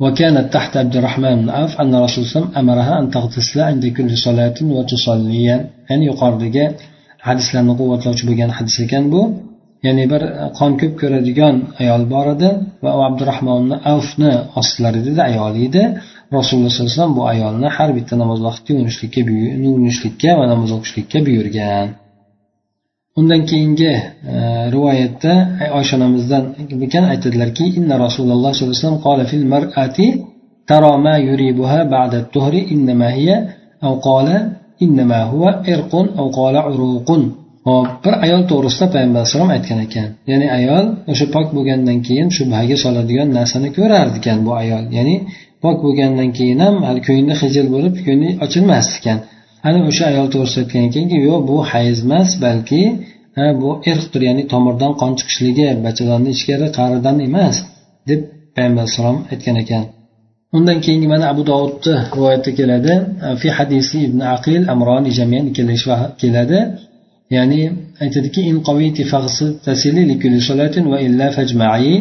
وكانت 0.03 0.53
تحت 0.55 0.73
عبد 0.81 0.95
الرحمن 0.99 1.33
بن 1.41 1.49
عوف 1.57 1.81
أن 1.81 1.91
الرسول 1.95 2.25
صلى 2.25 2.29
الله 2.29 2.41
عليه 2.41 2.49
وسلم 2.49 2.59
أمرها 2.61 2.93
أن 3.01 3.05
تغتسل 3.15 3.59
عند 3.69 3.85
كل 3.97 4.11
صلاة 4.27 4.57
وتصلي 4.75 5.43
يعني 5.89 6.03
yuqoridagi 6.09 6.65
hadislarni 7.27 7.73
quvvatlovchi 7.79 8.23
bo'lgan 8.29 8.49
hadis 8.57 8.75
ekan 8.85 9.03
bu 9.13 9.21
ya'ni 9.85 10.03
bir 10.11 10.21
qon 10.57 10.71
ko'p 10.81 10.93
ko'radigan 11.01 11.55
ayol 11.81 12.03
bor 12.13 12.27
edi 12.35 12.49
va 12.83 12.91
u 12.97 12.99
abdurahmon 13.09 13.65
avfni 13.93 14.31
ostilaridagi 14.59 15.21
ayol 15.29 15.53
edi 15.67 15.83
rasululloh 16.37 16.71
sallallohu 16.71 16.89
alayhi 16.89 16.99
vasallam 16.99 17.15
bu 17.19 17.23
ayolni 17.33 17.67
har 17.77 17.89
bitta 17.97 18.13
namoz 18.23 18.39
vaqtida 18.47 18.77
yuvinishlikka 18.79 19.21
yuvinishlikka 19.65 20.31
va 20.39 20.45
namoz 20.53 20.69
o'qishlikka 20.77 21.17
buyurgan 21.27 21.87
undan 23.19 23.41
keyingi 23.49 23.91
e, 24.33 24.35
rivoyatda 24.73 25.33
oysha 25.77 25.93
onamizdan 25.99 26.43
ekan 26.87 27.03
aytadilarki 27.13 27.65
inna 27.79 27.95
rasululloh 28.05 28.51
sollallohu 28.57 28.73
alayhi 28.73 28.77
vasallam 28.77 29.01
qola 29.07 29.23
fil 29.31 29.45
mar'ati 29.53 30.07
ترى 30.71 30.97
ما 31.05 31.15
يريبها 31.29 31.79
بعد 31.83 32.15
الطهر 32.15 32.53
إنما 32.73 33.07
هي 33.13 33.29
أو 33.83 33.93
قال 34.07 34.27
إنما 34.85 35.23
هو 35.23 35.43
إرق 35.73 35.93
أو 36.19 36.25
قال 36.39 36.55
عروق 36.57 37.09
hop 37.66 37.88
bir 38.04 38.14
ayol 38.24 38.42
to'g'risida 38.50 38.86
payg'ambar 38.94 39.20
alayhisalom 39.20 39.50
aytgan 39.56 39.78
ekan. 39.86 40.08
Ya'ni 40.30 40.46
ayol 40.58 40.86
o'sha 41.12 41.26
pok 41.34 41.46
bo'lgandan 41.56 41.98
keyin 42.06 42.28
shubhaga 42.36 42.76
soladigan 42.84 43.28
narsani 43.38 43.68
ko'rar 43.78 44.06
ekan 44.18 44.38
bu 44.46 44.52
ayol. 44.62 44.84
Ya'ni 44.96 45.16
pok 45.62 45.76
bo'lgandan 45.84 46.30
keyin 46.38 46.58
ham 46.64 46.76
hali 46.88 47.00
ko'ngli 47.08 47.34
xijil 47.42 47.66
bo'lib 47.74 47.94
ko'ngli 48.06 48.30
ochilmas 48.44 48.88
ekan. 48.98 49.18
Ana 49.68 49.78
o'sha 49.90 50.04
ayol 50.12 50.26
to'g'risida 50.34 50.60
aytgan 50.64 50.82
ekanki 50.90 51.16
yo'q 51.28 51.40
bu 51.50 51.56
hayz 51.70 51.98
emas 52.06 52.30
balki 52.44 52.82
bu 53.62 53.70
irqdir 53.90 54.22
ya'ni 54.28 54.42
tomirdan 54.52 54.92
qon 55.00 55.12
chiqishligi 55.18 55.68
bachadonni 55.86 56.30
ichkari 56.36 56.66
qaridan 56.78 57.16
emas 57.28 57.56
deb 58.08 58.20
payg'ambar 58.56 58.82
alayhissalom 58.84 59.18
aytgan 59.32 59.56
ekan. 59.64 59.84
Undan 60.56 60.78
keyingi 60.84 61.08
mana 61.14 61.24
abu 61.32 61.42
dovudni 61.50 61.94
rivoyatda 62.14 62.50
keladi. 62.58 62.94
Fi 63.40 63.48
hadisi 63.58 63.96
ibn 64.08 64.20
aqil 64.34 64.62
amroni 64.74 65.10
jamian 65.18 65.44
ikkala 65.50 65.96
keladi. 66.22 66.58
Ya'ni 67.34 67.60
aytadiki 68.04 68.40
in 68.50 68.56
qaviti 68.68 69.02
tasili 69.66 70.02
likulli 70.10 70.40
salatin 70.50 70.84
va 70.92 70.98
illa 71.06 71.26
fajma'i 71.36 71.94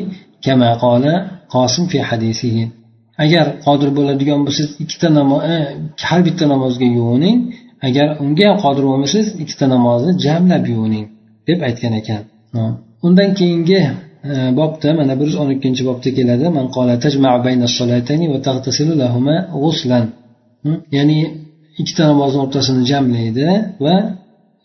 kama 0.45 0.69
qala 0.83 1.13
qosim 1.53 1.83
fi 1.91 1.97
hadisihi. 2.09 2.63
Agar 3.23 3.45
qodir 3.65 3.89
bo'ladigan 3.97 4.39
bo'lsangiz 4.45 4.71
ikkita 4.83 5.07
namoz 5.19 5.41
e, 5.53 5.55
har 6.09 6.21
bitta 6.27 6.45
namozga 6.53 6.87
yuvining. 6.97 7.37
Agar 7.87 8.07
unga 8.23 8.45
ham 8.49 8.57
qodir 8.65 8.83
bo'lmasangiz 8.89 9.29
ikkita 9.43 9.65
namozni 9.75 10.11
jamlab 10.25 10.63
yuvining 10.73 11.05
deb 11.47 11.59
aytgan 11.67 11.93
ekan. 12.01 12.21
Undan 13.07 13.29
keyingi 13.39 13.79
e, 14.31 14.33
bobda 14.59 14.89
mana 14.99 15.13
bir 15.19 15.25
yuz 15.29 15.37
o'n 15.41 15.49
ikkinchi 15.55 15.83
bobda 15.89 16.09
keladi. 16.17 16.45
Ya'ni 20.97 21.17
ikkita 21.81 22.03
namozni 22.11 22.39
o'rtasini 22.43 22.83
jamlaydi 22.91 23.47
va 23.85 23.95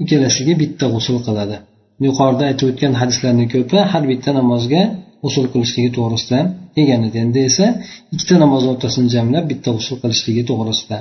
ikkalasiga 0.04 0.54
bitta 0.62 0.86
g'usul 0.94 1.18
qiladi 1.28 1.58
yuqorida 2.06 2.44
aytib 2.50 2.66
o'tgan 2.72 2.94
hadislarni 3.02 3.46
ko'pi 3.54 3.78
har 3.92 4.04
bitta 4.12 4.30
namozga 4.40 4.82
g'usul 5.24 5.46
qilishligi 5.54 5.90
to'g'risida 5.98 6.40
kelgan 6.76 7.02
edi 7.08 7.18
endi 7.26 7.40
esa 7.50 7.66
ikkita 8.14 8.36
namoz 8.44 8.64
o'rtasini 8.72 9.08
jamlab 9.16 9.46
bitta 9.52 9.70
g'usul 9.78 9.98
qilishligi 10.04 10.44
to'g'risida 10.50 10.98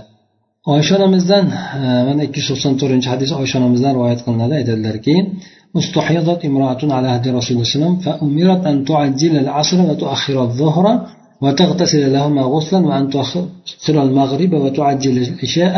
oysha 0.74 0.92
onamizdan 0.98 1.44
e, 1.55 1.57
mana 2.09 2.20
ikki 2.27 2.38
yuz 2.40 2.48
to'qson 2.50 2.72
to'rtinchi 2.81 3.09
hadis 3.14 3.31
oysha 3.40 3.57
onamizdan 3.61 3.92
rivoyat 3.96 4.20
qilinadi 4.27 4.55
aytadilarki 4.61 5.16
استحيضت 5.83 6.40
امرأة 6.50 6.83
على 6.96 7.09
عهد 7.14 7.27
رسول 7.29 7.53
الله 7.53 7.64
صلى 7.64 7.74
الله 7.74 7.74
عليه 7.74 7.79
وسلم 7.79 7.94
فأمرت 8.05 8.62
أن 8.70 8.77
تعجل 8.90 9.35
العصر 9.44 9.79
وتؤخر 9.88 10.37
الظهر 10.48 10.87
وتغتسل 11.42 12.12
لهما 12.12 12.42
غسلا 12.42 12.81
وأن 12.88 13.05
تؤخر 13.14 14.03
المغرب 14.07 14.53
وتعجل 14.64 15.16
العشاء 15.27 15.74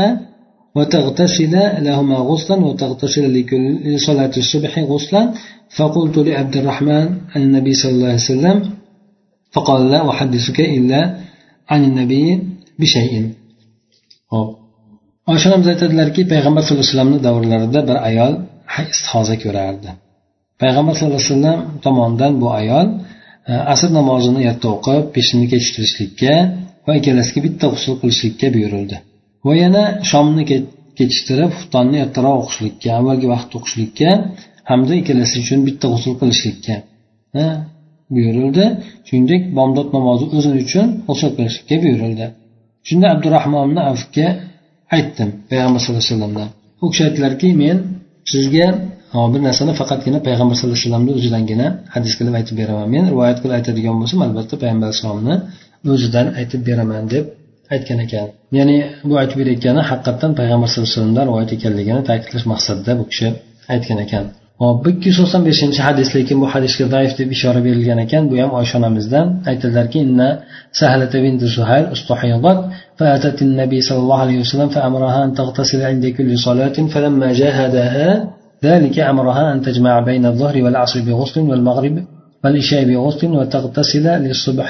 وتغتسل 0.77 1.55
لهما 1.87 2.17
غسلا 2.31 2.57
وتغتسل 2.69 3.25
لكل 3.37 4.01
صلاة 4.07 4.35
الصبح 4.43 4.73
غسلا 4.93 5.23
فقلت 5.77 6.17
لعبد 6.29 6.55
الرحمن 6.57 7.07
النبي 7.37 7.73
صلى 7.81 7.93
الله 7.97 8.13
عليه 8.15 8.31
وسلم 8.33 8.57
فقال 9.55 9.81
لا 9.93 10.01
أحدثك 10.11 10.59
إلا 10.61 11.01
عن 11.71 11.81
النبي 11.89 12.25
بشيء 12.81 13.13
hop 14.33 14.49
oysha 15.31 15.47
onamiz 15.51 15.69
aytadilarki 15.73 16.23
payg'ambar 16.33 16.63
sallallohu 16.63 16.85
alayhi 16.85 16.95
vasallamni 16.95 17.19
davrlarida 17.29 17.81
bir 17.89 17.97
ayol 18.11 18.33
istihoza 18.95 19.35
ko'rardi 19.45 19.91
payg'ambar 20.63 20.93
sallallohu 20.97 21.23
alayhi 21.23 21.33
vasallam 21.35 21.61
tomonidan 21.85 22.33
bu 22.43 22.49
ayol 22.61 22.87
e, 23.51 23.53
asr 23.73 23.91
namozini 23.99 24.41
erta 24.51 24.67
o'qib 24.77 25.05
peshinni 25.17 25.47
kechiktirishlikka 25.53 26.35
va 26.87 26.93
ikkalasiga 26.99 27.41
bitta 27.47 27.65
g'usul 27.73 27.95
qilishlikka 28.01 28.47
buyurildi 28.55 28.97
Va 29.46 29.54
yana 29.64 29.84
shomni 30.12 30.44
kechiktirib 31.00 31.52
xuftonni 31.58 31.98
ertaroq 32.06 32.38
o'qishlikka 32.44 32.90
avvalgi 33.00 33.28
vaqtda 33.34 33.54
o'qishlikka 33.60 34.10
hamda 34.72 34.94
ikkalasi 35.02 35.36
uchun 35.44 35.60
bitta 35.68 35.86
g'usul 35.94 36.14
qilishlikka 36.22 36.76
buyurildi. 38.16 38.66
Shuningdek 39.08 39.42
bomdod 39.58 39.88
namozi 39.98 40.26
o'zi 40.38 40.50
uchun 40.64 40.88
g'usul 41.08 41.32
qilishlikka 41.38 41.76
buyurildi. 41.84 42.26
Shunda 42.88 43.08
abdurahmonni 43.14 43.82
avfga 43.92 44.28
aytdim 44.96 45.30
payg'ambar 45.50 45.80
sallallohu 45.84 46.04
alayhi 46.04 46.14
vasallamdan. 46.16 46.50
U 46.84 46.86
kishi 46.92 47.04
aytdilarki 47.08 47.48
men 47.64 47.78
sizga 48.34 48.68
bir 49.34 49.42
narsani 49.48 49.74
faqatgina 49.82 50.20
payg'ambar 50.28 50.56
sallallohu 50.58 50.78
alayhi 50.78 50.88
vasallamni 50.88 51.12
o'zidangina 51.20 51.68
hadis 51.96 52.14
qilib 52.20 52.34
aytib 52.40 52.56
beraman. 52.62 52.88
Men 52.96 53.04
rivoyat 53.12 53.38
qilib 53.42 53.56
aytadigan 53.60 53.96
bo'lsam 54.02 54.20
albatta 54.28 54.56
payg'ambar 54.64 54.88
alayhissalomni 54.90 55.36
o'zidan 55.96 56.28
aytib 56.40 56.62
beraman 56.70 57.04
deb 57.14 57.26
aytgan 57.74 58.00
ekan 58.06 58.28
ya'ni 58.58 58.78
bu 59.10 59.14
aytib 59.22 59.38
berayotgani 59.42 59.82
haqiqatdan 59.90 60.32
payg'ambar 60.40 60.68
sallallohu 60.70 60.90
alayhi 60.90 61.00
vasallamdan 61.00 61.26
rivoyat 61.30 61.52
ekanligini 61.58 62.02
ta'kidlash 62.10 62.46
maqsadida 62.54 62.92
bu 63.00 63.04
kishi 63.12 63.28
aytgan 63.74 64.00
ekan 64.06 64.26
hop 64.64 64.84
ikki 64.92 65.08
yuz 65.10 65.18
to'qson 65.22 65.42
beshinchi 65.50 65.80
hadis 65.88 66.10
lekin 66.18 66.38
bu 66.44 66.48
hadisga 66.54 66.86
zaif 66.96 67.12
deb 67.20 67.30
ishora 67.36 67.60
berilgan 67.68 68.00
ekan 68.06 68.24
bu 68.32 68.36
ham 68.42 68.52
oysha 68.60 68.76
onamizdan 68.80 69.28
aytadilarki 69.52 69.98
inna 70.06 70.30
sahlata 70.80 71.18
binti 71.26 71.46
suhayl 71.58 71.86
استحيضت 71.96 72.60
فأتت 73.00 73.40
النبي 73.48 73.80
صلى 73.88 74.00
الله 74.04 74.20
عليه 74.26 74.38
وسلم 74.44 74.70
فأمرها 74.76 75.20
أن 75.26 75.32
تغتسل 75.40 75.82
عند 75.92 76.06
كل 76.18 76.32
صلاة 76.48 76.78
فلما 76.94 77.30
جاهدها 77.42 78.10
ذلك 78.68 78.96
أمرها 79.12 79.54
أن 79.54 79.58
تجمع 79.68 79.94
بين 80.10 80.24
الظهر 80.32 80.56
والعصر 80.64 81.00
بغسل 81.08 81.42
والمغرب 81.50 81.96
والعشاء 82.44 82.82
بغسل 82.90 83.32
وتغتسل 83.40 84.06
للصبح 84.26 84.68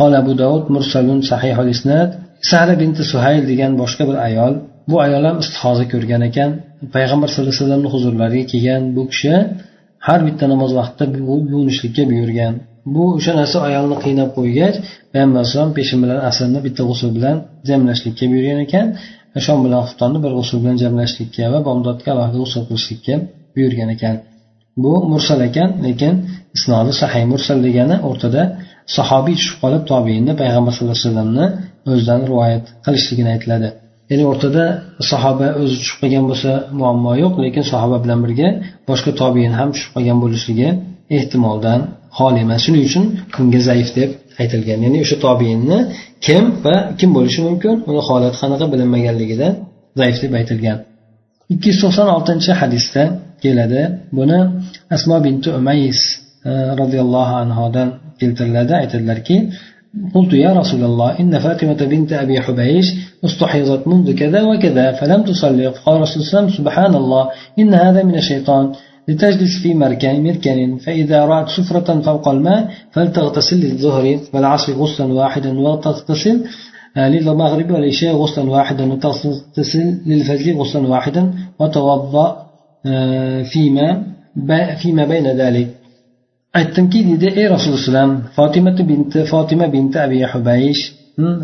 قال 0.00 0.12
أبو 0.22 0.32
داود 0.42 0.64
مرسل 0.74 1.08
صحيح 1.32 1.56
الإسناد 1.64 2.08
سهل 2.50 2.70
بنت 2.80 2.98
سهيل 3.12 3.42
degan 3.50 3.72
boshqa 3.82 4.02
bir 4.08 4.16
ayol 4.28 4.54
bu 4.90 4.96
ayol 5.06 5.24
ham 5.28 5.36
istihoza 5.44 5.84
ko'rgan 5.92 6.22
ekan 6.28 6.50
payg'ambar 6.94 7.28
sallallohu 7.30 7.52
alayhi 7.52 7.64
vasallamni 7.64 7.88
huzurlariga 7.94 8.44
kelgan 8.52 8.82
bu 8.96 9.02
kishi 9.10 9.34
har 10.06 10.20
bitta 10.26 10.44
namoz 10.52 10.70
vaqtida 10.80 11.04
yuvinishlikka 11.52 12.02
buyurgan 12.10 12.54
bu 12.94 13.02
o'sha 13.16 13.32
narsa 13.40 13.58
ayolni 13.68 13.96
qiynab 14.04 14.30
qo'ygach 14.38 14.76
payg'ambar 15.12 15.38
alayhisalom 15.42 15.72
peshin 15.78 15.98
bilan 16.04 16.18
asrni 16.30 16.60
bitta 16.66 16.82
g'usul 16.88 17.10
bilan 17.16 17.36
jamlashlikka 17.68 18.24
buyurgan 18.32 18.58
ekan 18.66 18.86
shom 19.46 19.58
bilan 19.66 19.80
xuftonni 19.88 20.18
bir 20.24 20.32
g'usul 20.38 20.58
bilan 20.62 20.76
jamlashlikka 20.82 21.44
va 21.52 21.58
bomdodga 21.68 22.08
alohida 22.14 22.38
g'usul 22.42 22.62
qilishlikka 22.68 23.14
buyurgan 23.54 23.88
ekan 23.96 24.14
bu 24.82 24.92
mursal 25.12 25.40
ekan 25.48 25.70
lekin 25.86 26.14
isnodi 26.56 26.92
sahiy 27.02 27.24
mursal 27.32 27.58
degani 27.66 27.96
o'rtada 28.08 28.42
sahobiy 28.95 29.35
tushib 29.39 29.57
qolib 29.63 29.83
tobiinni 29.91 30.33
payg'ambar 30.41 30.71
sallallohu 30.75 30.97
alayhi 30.97 31.07
vasallamni 31.07 31.45
o'zidan 31.91 32.21
rivoyat 32.29 32.65
qilishligini 32.85 33.29
aytiladi. 33.35 33.69
Ya'ni 34.09 34.23
o'rtada 34.31 34.63
sahoba 35.11 35.47
o'zi 35.61 35.75
tushib 35.81 35.97
qolgan 36.01 36.23
bo'lsa 36.29 36.51
muammo 36.79 37.11
yo'q 37.23 37.33
lekin 37.45 37.63
sahoba 37.71 37.97
bilan 38.03 38.19
birga 38.25 38.49
boshqa 38.89 39.11
tobein 39.21 39.53
ham 39.59 39.69
tushib 39.73 39.91
qolgan 39.95 40.17
bo'lishligi 40.23 40.67
ehtimoldan 41.17 41.79
xoli 42.17 42.39
emas. 42.45 42.59
Shuning 42.65 42.83
uchun 42.89 43.03
bunga 43.33 43.59
zaif 43.69 43.89
deb 43.99 44.09
aytilgan. 44.41 44.79
Ya'ni 44.85 44.97
o'sha 45.05 45.17
tobeinni 45.25 45.77
kim 46.25 46.43
va 46.65 46.75
kim 46.99 47.09
bo'lishi 47.17 47.39
mumkin 47.47 47.73
uni 47.89 48.01
holati 48.07 48.37
qanaqa 48.41 48.65
bilinmaganligidan 48.73 49.53
zaif 49.99 50.17
deb 50.23 50.31
aytilgan. 50.39 50.77
Ikki 51.53 51.67
yuz 51.71 51.79
to'qson 51.83 52.07
oltinchi 52.15 52.51
hadisda 52.61 53.03
keladi. 53.43 53.81
Buni 54.17 54.39
asmo 54.95 55.15
binti 55.25 55.49
umays 55.59 55.99
roziyallohu 56.81 57.33
anhodan 57.43 57.87
keltiriladi 58.19 58.73
aytadilarki 58.81 59.37
قلت 60.15 60.33
يا 60.33 60.51
رسول 60.61 60.83
الله 60.89 61.09
إن 61.21 61.39
فاطمة 61.39 61.81
بنت 61.93 62.11
أبي 62.23 62.35
حبيش 62.45 62.87
استحيضت 63.27 63.87
منذ 63.87 64.07
كذا 64.15 64.41
وكذا 64.49 64.85
فلم 64.91 65.21
تصلي 65.23 65.67
قال 65.85 66.01
رسول 66.01 66.23
الله 66.23 66.57
سبحان 66.59 66.93
الله 67.01 67.23
إن 67.59 67.73
هذا 67.73 68.03
من 68.03 68.15
الشيطان 68.15 68.65
لتجلس 69.07 69.53
في 69.63 69.73
مركن 69.73 70.23
مركن 70.23 70.77
فإذا 70.77 71.19
رأت 71.25 71.49
سفرة 71.49 72.01
فوق 72.01 72.27
الماء 72.27 72.61
فلتغتسل 72.91 73.59
للظهر 73.65 74.19
والعصر 74.33 74.73
غسلا 74.73 75.13
واحدا 75.13 75.59
وتغتسل 75.59 76.37
للمغرب 76.97 77.71
والعشاء 77.71 78.15
غسلا 78.15 78.49
واحدا 78.49 78.93
وتغتسل 78.93 79.97
للفجر 80.05 80.53
غسلا 80.53 80.87
واحدا 80.87 81.33
وتوضأ 81.59 82.27
فيما 83.51 84.03
فيما 84.81 85.05
بين 85.05 85.27
ذلك 85.27 85.67
aytdimki 86.59 86.99
deydi 87.09 87.27
ey 87.39 87.47
rasululloh 87.55 88.07
fotima 88.37 88.71
binti 88.91 89.19
fotima 89.31 89.65
binti 89.75 89.97
abi 90.05 90.17
hubaysh 90.33 90.81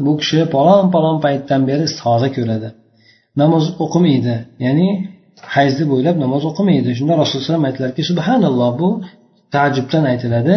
bu 0.06 0.12
kishi 0.22 0.40
palon 0.56 0.86
palon 0.96 1.18
paytdan 1.26 1.62
beri 1.70 1.84
istihoza 1.90 2.28
ko'radi 2.38 2.70
namoz 3.42 3.66
o'qimaydi 3.84 4.36
ya'ni 4.66 4.90
hayzni 5.56 5.86
bo'ylab 5.92 6.16
namoz 6.24 6.44
o'qimaydi. 6.50 6.90
Shunda 7.00 7.14
rasululloh 7.22 7.66
aytdilarki 7.70 8.02
subhanalloh 8.10 8.72
bu 8.82 8.90
taajjubdan 9.54 10.04
aytiladi. 10.12 10.56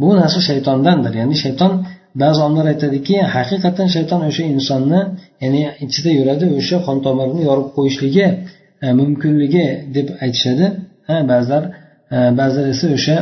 Bu 0.00 0.08
narsa 0.20 0.40
shaytondandir. 0.48 1.12
Ya'ni 1.20 1.36
shayton 1.44 1.72
ba'zi 2.22 2.38
olimlar 2.46 2.66
aytadiki 2.72 3.16
haqiqatdan 3.34 3.88
shayton 3.96 4.20
o'sha 4.28 4.44
insonni 4.54 5.00
ya'ni 5.44 5.62
ichida 5.84 6.10
yuradi 6.18 6.44
o'sha 6.58 6.76
qon 6.86 6.96
tomirini 7.06 7.42
yorib 7.48 7.68
qo'yishligi 7.76 8.26
e, 8.84 8.86
mumkinligi 9.00 9.66
deb 9.96 10.08
aytishadi. 10.24 10.66
Ha 11.08 11.16
ba'zilar 11.32 11.62
e, 12.14 12.18
ba'zilar 12.38 12.66
esa 12.74 12.86
o'sha 12.96 13.16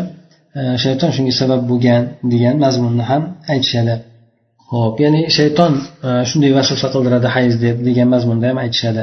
shayton 0.84 1.10
shunga 1.16 1.34
sabab 1.40 1.62
bo'lgan 1.70 2.02
degan 2.32 2.54
mazmunni 2.64 3.04
ham 3.10 3.22
aytishadi. 3.52 3.94
Ho'p 4.72 4.96
ya'ni 5.04 5.20
shayton 5.38 5.72
e, 6.08 6.10
shunday 6.30 6.52
vasvasa 6.58 6.86
qildiradi 6.94 7.28
hayz 7.36 7.54
deb 7.64 7.76
degan 7.88 8.08
mazmunda 8.14 8.46
ham 8.50 8.58
aytishadi. 8.64 9.02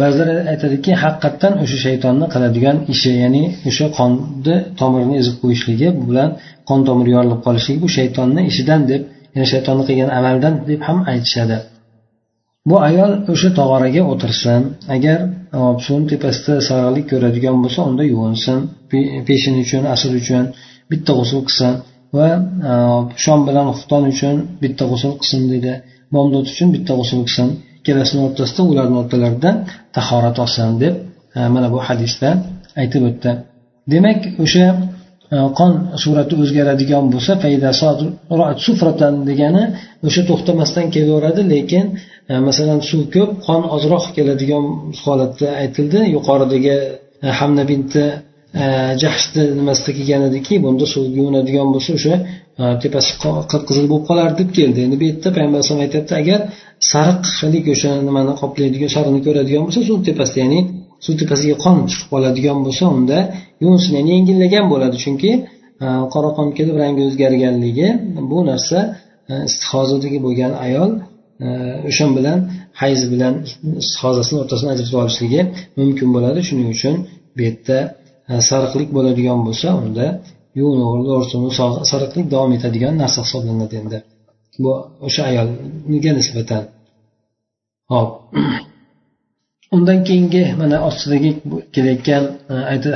Ba'zilar 0.00 0.28
aytadiki 0.52 0.92
haqiqatdan 1.02 1.54
o'sha 1.62 1.78
shaytonni 1.86 2.26
qiladigan 2.34 2.76
ishi 2.94 3.12
ya'ni 3.22 3.42
o'sha 3.68 3.86
qonni 3.98 4.56
tomirini 4.80 5.14
ezib 5.22 5.36
qo'yishligi 5.42 5.88
bilan 6.08 6.30
qon 6.68 6.80
tomiri 6.88 7.10
yorilib 7.16 7.40
qolishligi 7.46 7.78
bu 7.84 7.88
shaytonni 7.98 8.42
ishidan 8.50 8.80
deb 8.90 9.02
ya'ni 9.34 9.48
shaytonni 9.52 9.82
qilgan 9.88 10.10
amaldan 10.18 10.54
deb 10.70 10.80
ham 10.88 10.98
aytishadi. 11.12 11.58
Bu 12.68 12.76
ayol 12.88 13.12
o'sha 13.32 13.50
tog'oraga 13.58 14.02
o'tirsin. 14.12 14.62
Agar 14.96 15.18
suvni 15.84 16.06
tepasida 16.12 16.54
sariqlik 16.68 17.06
ko'radigan 17.12 17.56
bo'lsa 17.64 17.80
unda 17.90 18.04
yuvinsin. 18.12 18.58
Peshin 19.28 19.54
uchun 19.64 19.82
asr 19.94 20.10
uchun 20.20 20.44
bitta 20.90 21.12
g'usul 21.18 21.40
qilsin 21.48 21.72
va 22.16 22.28
e, 22.70 22.72
shom 23.24 23.40
bilan 23.48 23.66
xufton 23.76 24.02
uchun 24.12 24.36
bitta 24.62 24.84
g'usul 24.90 25.12
qilsin 25.20 25.42
dedi. 25.54 25.72
Bomdod 26.14 26.46
uchun 26.52 26.68
bitta 26.76 26.92
g'usul 26.98 27.20
qilsin. 27.26 27.48
Ikkalasini 27.78 28.20
o'rtasida 28.26 28.62
ularni 28.70 28.96
o'rtalarida 29.02 29.50
tahorat 29.96 30.36
olsin 30.44 30.70
deb 30.82 30.94
e, 31.36 31.40
mana 31.54 31.68
bu 31.74 31.78
hadisda 31.88 32.28
aytib 32.80 33.02
o'tdi. 33.10 33.30
Demak 33.92 34.20
o'sha 34.44 34.66
e, 35.34 35.36
qon 35.58 35.72
surati 36.02 36.34
o'zgaradigan 36.42 37.04
bo'lsa 37.14 37.32
sufratan 38.66 39.14
degani 39.30 39.64
o'sha 40.08 40.22
to'xtamasdan 40.30 40.86
kelaveradi 40.94 41.42
lekin 41.54 41.86
masalan 42.48 42.80
suv 42.90 43.02
ko'p 43.14 43.30
qon 43.46 43.62
ozroq 43.76 44.04
keladigan 44.16 44.64
holatda 45.02 45.48
aytildi. 45.62 46.00
Yuqoridagi 46.16 46.76
hamna 47.38 47.64
binti 47.70 48.04
Э, 48.54 48.96
jahshni 49.02 49.42
nimasida 49.60 49.92
kelgan 49.98 50.22
ediki 50.28 50.54
bunda 50.64 50.86
suv 50.92 51.04
yuvinadigan 51.18 51.68
bo'lsa 51.74 51.90
o'sha 51.98 52.14
e, 52.60 52.64
tepasi 52.82 53.10
qip 53.50 53.62
qizil 53.68 53.86
bo'lib 53.90 54.04
qolar 54.10 54.30
deb 54.40 54.50
keldi. 54.58 54.78
Endi 54.86 54.96
bu 55.00 55.04
yerda 55.10 55.28
payg'ambar 55.34 55.58
alayhisalom 55.58 55.82
aytyapti 55.86 56.14
agar 56.22 56.40
sariqlik 56.92 57.66
o'sha 57.74 57.90
nimani 58.08 58.34
qoplaydigan 58.42 58.90
sariqni 58.96 59.20
ko'radigan 59.26 59.62
bo'lsa 59.66 59.80
suv 59.88 59.98
tepasida 60.08 60.38
ya'ni 60.44 60.60
suv 61.04 61.14
tepasiga 61.22 61.56
qon 61.64 61.76
chiqib 61.90 62.08
qoladigan 62.14 62.58
bo'lsa 62.66 62.84
unda 62.96 63.18
yuvinsin 63.62 63.92
ya'ni 63.98 64.10
yengillagan 64.16 64.64
bo'ladi. 64.72 64.96
Chunki 65.04 65.30
e, 65.84 65.86
qora 66.14 66.30
qon 66.38 66.48
kelib 66.58 66.76
rangi 66.82 67.02
o'zgarganligi 67.08 67.88
bu 68.30 68.38
narsa 68.50 68.78
e, 69.30 69.32
istihozadagi 69.48 70.18
bo'lgan 70.26 70.52
ayol 70.66 70.90
o'sha 71.90 72.06
bilan 72.16 72.38
hayz 72.80 73.00
bilan 73.12 73.34
istihozasini 73.82 74.36
o'rtasini 74.42 74.70
ajratib 74.74 74.96
olishligi 75.02 75.40
mumkin 75.80 76.08
bo'ladi. 76.16 76.38
Shuning 76.48 76.68
uchun 76.76 76.94
bu 77.36 77.40
yerda 77.48 77.78
sariqlik 78.49 78.89
bo'ladigan 78.95 79.39
bo'lsa 79.47 79.67
unda 79.83 80.05
sariqlik 81.91 82.25
davom 82.33 82.51
etadigan 82.57 82.93
narsa 83.03 83.19
hisoblanadi 83.25 83.75
endi 83.81 83.97
bu 84.63 84.71
o'sha 85.07 85.21
ayolga 85.29 86.11
nisbatan 86.19 86.63
hop 87.91 88.09
undan 89.75 89.99
keyingi 90.07 90.43
mana 90.61 90.77
ostidagi 90.89 91.29
kelayotgan 91.75 92.23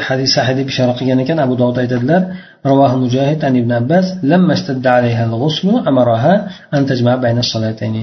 hadis 0.08 0.30
sahih 0.38 0.53
deb 0.60 0.67
ishora 0.73 0.93
qilgan 0.99 1.19
ekan 1.23 1.38
abu 1.45 1.53
dovud 1.62 1.77
aytadilar 1.84 2.23
رواه 2.71 2.93
مجاهد 3.03 3.39
عن 3.47 3.56
ابن 3.62 3.71
عباس 3.80 4.08
لما 4.32 4.53
اشتد 4.58 4.86
عليها 4.97 5.23
الغسل 5.30 5.67
أمرها 5.91 6.34
أن 6.75 6.82
تجمع 6.89 7.13
بين 7.25 7.38
الصلاتين 7.45 7.95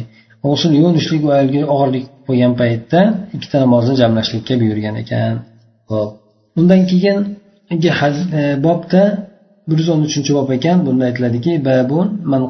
g'usul 0.44 0.72
yuvinishlik 0.80 1.22
va 1.28 1.32
ayolga 1.38 1.62
og'irlik 1.74 2.04
qo'ygan 2.26 2.52
paytda 2.60 3.00
ikkita 3.36 3.56
namozni 3.64 3.94
jamlashlikka 4.02 4.54
buyurgan 4.60 4.94
ekan 5.02 5.34
ho'p 5.90 6.10
undan 6.59 6.81
keyingi 6.89 7.89
e, 8.39 8.41
bobda 8.65 9.01
bir 9.69 9.77
yuz 9.81 9.89
o'n 9.93 10.01
uchinchi 10.07 10.31
bob 10.37 10.49
ekan. 10.57 10.77
Bunda 10.85 11.03
aytiladiki 11.09 11.51
babun 11.69 12.07
man 12.31 12.43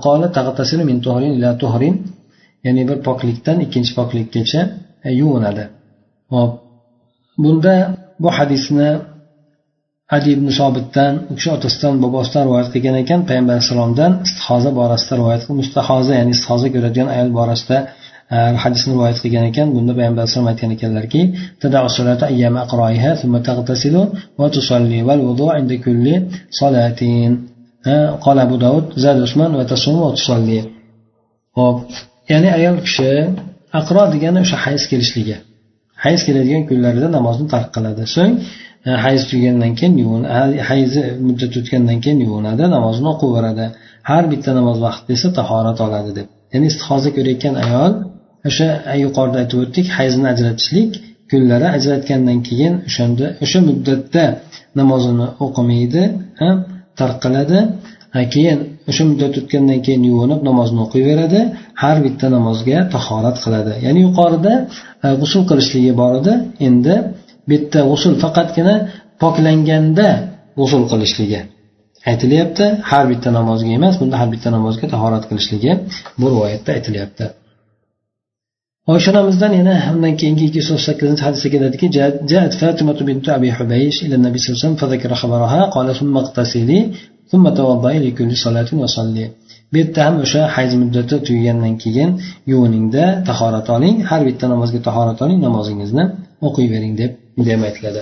min 0.90 0.98
tuhrin 1.06 1.32
ila 1.38 1.50
tuhrin. 1.62 1.96
Ya'ni 2.66 2.84
bir 2.90 2.98
poklikdan 3.08 3.58
ikkinchi 3.66 3.92
poklikkacha 4.00 4.62
e, 5.08 5.10
yuvinadi. 5.22 5.64
Hop 6.34 6.52
bunda 7.44 7.74
bu 8.24 8.30
hadisni 8.38 8.90
adi 10.16 10.30
ibn 10.36 10.48
sobitdan 10.60 11.14
u 11.30 11.34
kishi 11.38 11.50
otasidan 11.58 11.94
bobosidan 12.04 12.42
rivoyat 12.48 12.70
qilgan 12.74 12.96
ekan. 13.04 13.20
Payg'ambar 13.30 13.54
alayhissalomdan 13.56 14.12
istihoza 14.26 14.72
borasida 14.80 15.14
rivoyat 15.20 15.44
mustahoza 15.60 16.12
ya'ni 16.20 16.32
istihoza 16.38 16.68
ko'radigan 16.76 17.08
ayol 17.16 17.30
borasida 17.40 17.78
Э, 18.36 18.38
hadisni 18.64 18.92
rivoyat 18.94 19.18
qilgan 19.24 19.46
ekan 19.52 19.68
bunda 19.76 19.94
payg'ambar 19.98 20.22
alayhisalom 20.24 20.48
aytgan 20.52 20.72
ekanlarki 20.78 21.22
qola 28.26 28.44
э, 30.60 30.64
hop 31.58 31.78
ya'ni 32.32 32.50
ayol 32.58 32.78
kishi 32.86 33.12
aqro 33.80 34.04
degani 34.14 34.40
o'sha 34.46 34.58
hayz 34.66 34.84
kelishligi 34.92 35.38
hayz 36.06 36.20
keladigan 36.28 36.64
kunlarida 36.70 37.08
namozni 37.18 37.46
tark 37.54 37.70
qiladi. 37.76 38.04
So'ng 38.16 38.34
e, 38.88 38.90
hayz 39.06 39.22
tugagandan 39.30 39.74
keyin 39.80 39.96
yuvin 40.04 40.24
hayzi 40.70 41.02
muddat 41.28 41.54
o'tgandan 41.60 41.98
keyin 42.06 42.20
yuvinadi 42.28 42.64
namozni 42.76 43.08
o'qiyveradi 43.14 43.66
har 44.10 44.24
bitta 44.32 44.52
namoz 44.60 44.78
vaqtida 44.88 45.12
esa 45.18 45.30
tahorat 45.40 45.80
oladi 45.86 46.12
deb 46.20 46.28
ya'ni 46.54 46.66
istihoza 46.72 47.10
ko'rayotgan 47.18 47.56
ayol 47.66 47.94
o'sha 48.48 48.68
yuqorida 49.04 49.38
aytib 49.44 49.58
o'tdik 49.64 49.88
hayzni 49.98 50.28
ajratishlik 50.34 50.92
kunlari 51.32 51.68
ajratgandan 51.78 52.40
keyin 52.50 52.74
o'shanda 52.90 53.26
o'sha 53.44 53.60
muddatda 53.70 54.26
namozini 54.80 55.28
o'qimaydi 55.46 56.04
tark 57.00 57.18
qiladi 57.24 57.60
keyin 58.34 58.60
o'sha 58.90 59.04
muddat 59.10 59.34
o'tgandan 59.42 59.80
keyin 59.86 60.04
yuvinib 60.12 60.42
namozni 60.50 60.80
o'qiyveradi 60.86 61.42
har 61.82 61.98
bitta 62.06 62.26
namozga 62.36 62.78
tahorat 62.96 63.38
qiladi. 63.44 63.74
Ya'ni 63.86 64.00
yuqorida 64.08 64.54
g'usul 65.22 65.44
qilishligi 65.50 65.92
bor 66.02 66.12
edi 66.20 66.34
endi 66.68 66.96
bitta 67.52 67.80
g'usul 67.90 68.14
faqatgina 68.24 68.76
poklanganda 69.24 70.10
g'usul 70.60 70.84
qilishligi 70.92 71.42
aytilyapti. 72.12 72.66
Har 72.90 73.06
bitta 73.12 73.30
namozga 73.40 73.72
emas 73.80 73.96
bunda 74.02 74.16
har 74.22 74.30
bitta 74.34 74.50
namozga 74.58 74.86
tahorat 74.94 75.24
qilishligi 75.30 75.72
bu 76.20 76.26
rivoyatda 76.34 76.70
aytilyapti. 76.78 77.26
oysha 78.93 79.11
onamizdan 79.13 79.53
yana 79.61 79.75
undan 79.95 80.15
keyingi 80.21 80.45
ikki 80.49 80.59
yuz 80.61 80.71
sakkizinchi 80.89 81.23
hadisda 81.27 81.49
keladiki 81.55 81.87
جاءت 82.31 82.53
فاطمة 82.61 82.99
بنت 83.09 83.27
أبي 83.39 83.49
حبيش 83.59 83.97
إلى 84.07 84.15
النبي 84.19 84.39
صلى 84.39 84.47
الله 84.47 84.59
عليه 84.59 84.65
وسلم 84.65 84.81
فذكر 84.83 85.11
خبرها 85.23 85.61
قال 85.75 85.89
ثم 86.01 86.15
اغتسلي 86.23 86.81
ثم 87.33 87.45
توضئي 87.61 87.99
لكل 88.07 88.31
صلاة 88.45 88.71
وصلي 88.83 89.27
bu 89.73 89.79
yerda 89.79 90.01
ham 90.07 90.17
o'sha 90.25 90.43
hayz 90.57 90.73
muddati 90.83 91.17
tugagandan 91.27 91.75
keyin 91.83 92.11
yuviningda 92.53 93.05
tahorat 93.29 93.67
oling 93.77 93.97
har 94.11 94.21
bitta 94.29 94.47
namozga 94.53 94.81
tahorat 94.89 95.19
oling 95.25 95.39
namozingizni 95.47 96.05
o'qiyvering 96.47 96.95
deb 97.01 97.13
deb 97.49 97.61
aytiladi 97.69 98.01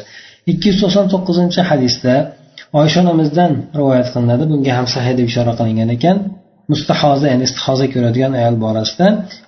ikki 0.53 0.67
yuz 0.71 0.79
to'qson 0.83 1.07
to'qqizinchi 1.13 1.61
hadisda 1.71 2.15
oysha 2.81 2.99
onamizdan 3.05 3.53
rivoyat 3.79 4.09
qilinadi 4.15 4.45
bunga 4.53 4.73
ham 4.79 4.87
sahiy 4.95 5.15
deb 5.19 5.27
ishora 5.33 5.53
qilingan 5.61 5.89
ekan 5.97 6.17
Mustahoza 6.72 7.26
ya'ni 7.32 7.44
istihoza 7.50 7.86
ko'radigan 7.94 8.32
ayol 8.40 8.56
borasida 8.66 9.08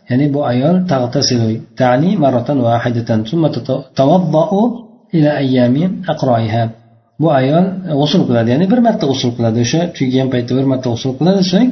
ya'ni 0.10 0.26
bu 0.36 0.40
ayol 0.52 0.76
tani 1.82 2.10
maratan 2.24 2.58
vahidatan 2.68 3.20
ila 5.18 5.32
ayyami 5.42 5.84
aqroiha 6.14 6.64
bu 7.22 7.28
ayol 7.40 7.66
g'usul 8.00 8.24
qiladi 8.28 8.50
ya'ni 8.54 8.66
bir 8.72 8.80
marta 8.88 9.06
g'usul 9.12 9.32
qiladi 9.38 9.58
o'sha 9.66 9.82
tugagan 9.98 10.28
paytda 10.34 10.52
bir 10.60 10.66
marta 10.72 10.88
g'usul 10.94 11.14
qiladi 11.20 11.42
so'ng 11.54 11.70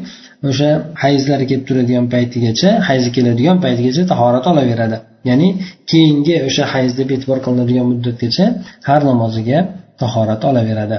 o'sha 0.50 0.70
hayzlari 1.04 1.46
kelib 1.50 1.64
turadigan 1.70 2.06
paytigacha 2.14 2.70
hayzi 2.88 3.10
keladigan 3.16 3.58
paytigacha 3.66 4.04
tahorat 4.12 4.46
olaveradi. 4.52 4.98
Ya'ni 5.30 5.48
keyingi 5.92 6.36
o'sha 6.48 6.64
hayz 6.74 6.92
deb 7.00 7.10
e'tibor 7.16 7.40
qilinadigan 7.46 7.86
muddatgacha 7.92 8.46
har 8.88 9.02
namoziga 9.10 9.60
tahorat 10.02 10.42
olaveradi. 10.50 10.98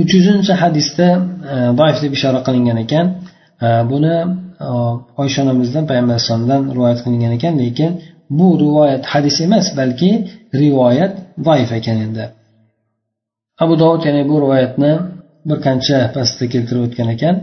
Uch 0.00 0.12
yuzinchi 0.18 0.52
hadisda 0.62 1.06
e, 1.52 1.56
doif 1.80 1.98
deb 2.04 2.12
ishora 2.18 2.40
qilingan 2.46 2.78
ekan 2.84 3.06
buni 3.90 4.14
e, 4.66 4.68
oysha 5.22 5.38
onamizdan 5.44 5.84
payg'ambar 5.90 6.14
alayhissalomdan 6.14 6.62
rivoyat 6.76 7.00
qilingan 7.04 7.32
ekan 7.38 7.54
lekin 7.62 7.90
bu 8.38 8.48
rivoyat 8.64 9.02
hadis 9.12 9.36
emas 9.46 9.66
balki 9.78 10.10
rivoyat 10.62 11.12
zaif 11.46 11.70
ekan 11.78 11.96
endi. 12.06 12.24
Abu 13.64 13.74
dovud 13.82 14.02
yana 14.08 14.22
bu 14.30 14.36
rivoyatni 14.44 14.92
bir 15.48 15.58
qancha 15.66 15.98
pastda 16.16 16.44
keltirib 16.54 16.82
o'tgan 16.86 17.08
ekan. 17.16 17.36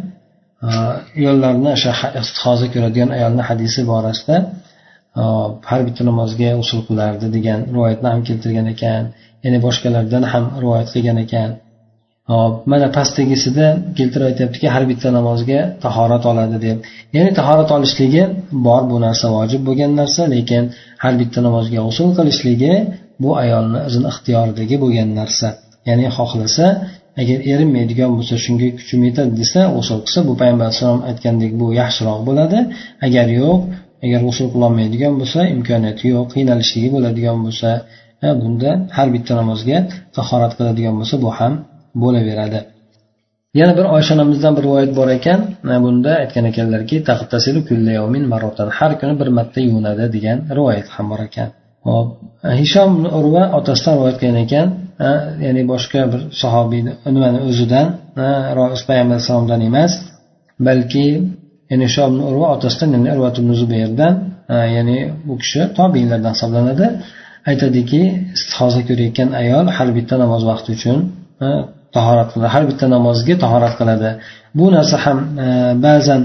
Ayollarni 1.20 1.70
o'sha 1.76 1.92
istihoza 2.22 2.68
ko'radigan 2.74 3.10
ayolni 3.18 3.44
hadisi 3.50 3.82
borasida 3.92 4.36
e, 5.22 5.24
har 5.70 5.82
bitta 5.88 6.02
namozga 6.10 6.50
usul 6.64 6.82
qilardi 6.88 7.28
degan 7.38 7.60
rivoyatni 7.76 8.08
ham 8.14 8.22
keltirgan 8.30 8.68
ekan. 8.74 9.04
Ya'ni 9.44 9.60
boshqalardan 9.66 10.24
ham 10.32 10.46
rivoyat 10.64 10.88
qilgan 10.94 11.20
ekan. 11.26 11.50
Hop 12.30 12.54
mana 12.72 12.88
pastdagisida 12.98 13.66
keltirib 13.98 14.26
aytyaptiki 14.32 14.68
har 14.76 14.84
bitta 14.92 15.10
namozga 15.18 15.60
tahorat 15.86 16.24
oladi 16.32 16.58
deb. 16.66 16.78
Ya'ni 17.16 17.32
tahorat 17.40 17.70
olishligi 17.78 18.24
bor 18.68 18.82
bu 18.92 18.98
narsa 19.06 19.28
vojib 19.38 19.62
bo'lgan 19.68 19.92
narsa 20.02 20.22
lekin 20.36 20.64
har 21.04 21.14
bitta 21.22 21.40
namozga 21.48 21.80
usul 21.92 22.10
qilishligi 22.18 22.74
bu 23.24 23.30
ayolni 23.44 23.80
o'zini 23.88 24.08
ixtiyoridagi 24.14 24.76
bo'lgan 24.84 25.10
narsa. 25.20 25.48
Ya'ni 25.90 26.06
xohlasa 26.18 26.66
agar 27.22 27.40
erinmaydigan 27.52 28.12
bo'lsa 28.18 28.36
shunga 28.46 28.70
kuchim 28.80 29.00
yetadi 29.08 29.32
desa 29.42 29.62
g'usul 29.76 30.00
qilsa 30.06 30.20
bu 30.28 30.34
payg'ambar 30.42 30.66
alayhissalom 30.68 31.02
aytgandek 31.10 31.52
bu 31.62 31.68
yaxshiroq 31.82 32.20
bo'ladi. 32.30 32.60
Agar 33.08 33.28
yo'q 33.40 33.60
agar 34.06 34.20
g'usul 34.28 34.48
qilolmaydigan 34.54 35.14
bo'lsa 35.22 35.40
imkoniyati 35.56 36.04
yo'q 36.14 36.26
qiynalishligi 36.34 36.90
bo'ladigan 36.96 37.38
bo'lsa 37.46 37.70
bunda 38.42 38.72
har 38.98 39.08
bitta 39.16 39.34
namozga 39.42 39.78
tahorat 40.18 40.54
qiladigan 40.58 40.94
bo'lsa 41.00 41.16
bu 41.26 41.30
ham 41.40 41.54
bo'laveradi. 42.02 42.60
Yana 43.60 43.74
bir 43.78 43.86
oysha 43.96 44.12
onamizdan 44.16 44.54
bir 44.58 44.64
rivoyat 44.68 44.92
bor 45.00 45.10
ekan. 45.18 45.40
Bunda 45.86 46.12
aytgan 46.22 46.46
ekanlarki 46.52 46.96
har 48.80 48.92
kuni 49.00 49.14
bir 49.22 49.30
marta 49.38 49.60
yuvinadi 49.68 50.06
degan 50.16 50.38
rivoyat 50.58 50.88
ham 50.96 51.06
bor 51.12 51.22
ekan. 51.28 51.50
Hop. 51.88 52.08
Hishom 52.62 52.92
urva 53.20 53.44
otasidan 53.58 53.94
rivoyat 53.98 54.18
qilgan 54.22 54.40
ekan. 54.46 54.68
Ya'ni 55.46 55.64
boshqa 55.72 56.02
bir 56.12 56.22
sahobiy 56.42 56.82
nimani 57.16 57.40
o'zidan 57.50 57.88
payg'ambar 58.88 59.16
alayhissalomdan 59.16 59.62
emas 59.70 59.92
balki 60.68 61.08
ya'ni 61.72 61.88
shom 61.96 62.14
urva 62.30 62.48
otasidan 62.56 62.90
ya'ni 62.96 63.10
urvat 63.16 63.36
zubayrdan 63.62 64.14
ya'ni 64.76 64.98
bu 65.28 65.34
kishi 65.42 65.62
tobiinlardan 65.78 66.34
hisoblanadi. 66.36 66.88
Aytadiki 67.50 68.02
istihoza 68.36 68.82
ko'rayotgan 68.90 69.30
ayol 69.42 69.66
har 69.78 69.90
bitta 69.98 70.16
namoz 70.24 70.42
vaqti 70.52 70.70
uchun 70.78 70.98
tahorat 71.97 72.29
qiladi 72.33 72.51
har 72.55 72.65
bitta 72.71 72.87
namozga 72.97 73.35
tahorat 73.45 73.75
qiladi 73.81 74.11
bu 74.59 74.67
narsa 74.77 74.97
ham 75.05 75.19
ba'zan 75.87 76.23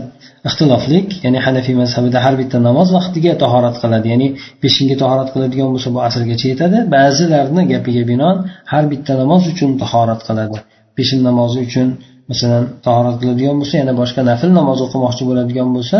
ixtiloflik 0.48 1.08
ya'ni 1.26 1.40
hanafiy 1.46 1.76
mazhabida 1.82 2.20
har 2.26 2.36
bitta 2.42 2.58
namoz 2.68 2.88
vaqtiga 2.98 3.34
tahorat 3.44 3.76
qiladi 3.84 4.08
ya'ni 4.14 4.28
peshinga 4.64 4.96
tahorat 5.04 5.30
qiladigan 5.34 5.70
bo'lsa 5.74 5.90
bu 5.96 6.00
asrgacha 6.08 6.48
yetadi 6.54 6.78
ba'zilarni 6.96 7.64
gapiga 7.74 8.04
binoan 8.12 8.38
har 8.72 8.84
bitta 8.92 9.14
namoz 9.22 9.44
uchun 9.52 9.70
tahorat 9.84 10.22
qiladi 10.28 10.58
peshin 10.98 11.20
namozi 11.30 11.58
uchun 11.68 11.88
masalan 12.32 12.64
tahorat 12.88 13.16
qiladigan 13.22 13.56
bo'lsa 13.62 13.76
yana 13.82 13.94
boshqa 14.02 14.22
nafl 14.32 14.50
namoz 14.60 14.80
o'qimoqchi 14.86 15.24
bo'ladigan 15.30 15.70
bo'lsa 15.76 15.98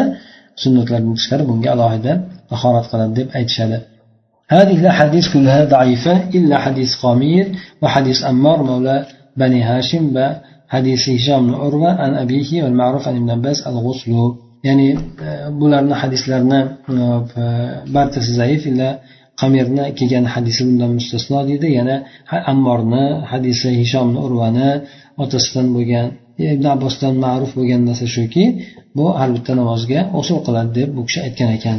sunnatlardan 0.64 1.14
tashqari 1.18 1.44
bunga 1.50 1.70
alohida 1.76 2.12
tahorat 2.52 2.86
qiladi 2.92 3.14
deb 3.20 3.28
aytishadi 3.40 3.80
هذه 4.58 4.78
الأحاديث 4.84 5.26
كلها 5.34 5.62
ضعيفة 5.76 6.14
إلا 6.38 6.56
حديث 6.66 6.92
قامير 7.04 7.46
وحديث 7.82 8.18
أمار 8.32 8.60
مولى 8.70 8.98
بني 9.38 9.62
هاشم 9.64 10.06
حديث 10.68 11.10
هشام 11.10 11.48
بن 11.48 11.54
عروة 11.54 11.92
عن 12.02 12.14
أبيه 12.24 12.64
والمعروف 12.64 13.08
عن 13.08 13.16
ابن 13.16 13.30
عباس 13.30 13.68
الغسل 13.68 14.14
ya'ni 14.68 14.90
bularni 15.60 15.96
hadislarni 16.02 16.60
barchasi 17.96 18.32
zaif 18.42 18.62
illa 18.72 18.90
qamirni 19.42 19.86
kelgan 20.00 20.26
hadisi 20.34 20.62
bundan 20.68 20.92
mustasno 20.98 21.40
deydi 21.50 21.68
yana 21.80 21.96
ammorni 22.52 23.06
hadisi 23.32 23.68
hishomni 23.82 24.20
urvani 24.28 24.70
otasidan 25.24 25.68
bo'lgan 25.76 26.08
ibn 26.54 26.66
abbosdan 26.76 27.14
ma'ruf 27.26 27.52
bo'lgan 27.58 27.82
narsa 27.90 28.08
shuki 28.16 28.44
bu 28.98 29.06
har 29.20 29.30
bitta 29.36 29.52
namozga 29.60 30.00
usul 30.22 30.40
qiladi 30.46 30.72
deb 30.78 30.90
bu 30.96 31.02
kishi 31.08 31.20
aytgan 31.28 31.50
ekan 31.58 31.78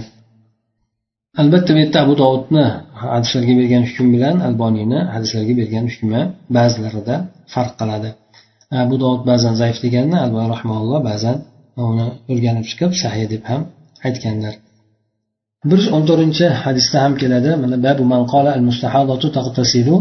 albatta 1.40 1.70
bu 1.74 1.78
yerda 1.82 1.98
abu 2.04 2.14
dovudni 2.22 2.66
hadislarga 3.03 3.53
bergan 3.59 3.83
hukm 3.89 4.07
bilan 4.15 4.35
alboniyni 4.47 4.99
hadislarga 5.13 5.53
bergan 5.61 5.85
hukmi 5.91 6.21
ba'zilarida 6.57 7.15
farq 7.53 7.73
qiladi. 7.79 8.09
Bu 8.89 8.95
dovud 9.03 9.21
ba'zan 9.31 9.53
zaif 9.61 9.77
deganni 9.85 10.17
alloh 10.25 10.45
rahmaulloh 10.53 10.99
ba'zan 11.09 11.37
uni 11.89 12.07
o'rganib 12.31 12.65
chiqib 12.69 12.91
sahiy 13.01 13.25
deb 13.33 13.43
ham 13.49 13.61
aytganlar. 14.07 14.53
Bir 15.69 15.77
yuz 15.81 15.87
o'n 15.95 16.03
to'rtinchi 16.09 16.45
hadisda 16.63 16.97
ham 17.03 17.13
keladi. 17.21 17.51
Mana 17.63 17.75
babu 17.85 18.03
man 18.13 18.23
qola 18.33 18.49
al 18.57 18.63
mustahadatu 18.69 19.27
taqtasilu 19.37 19.95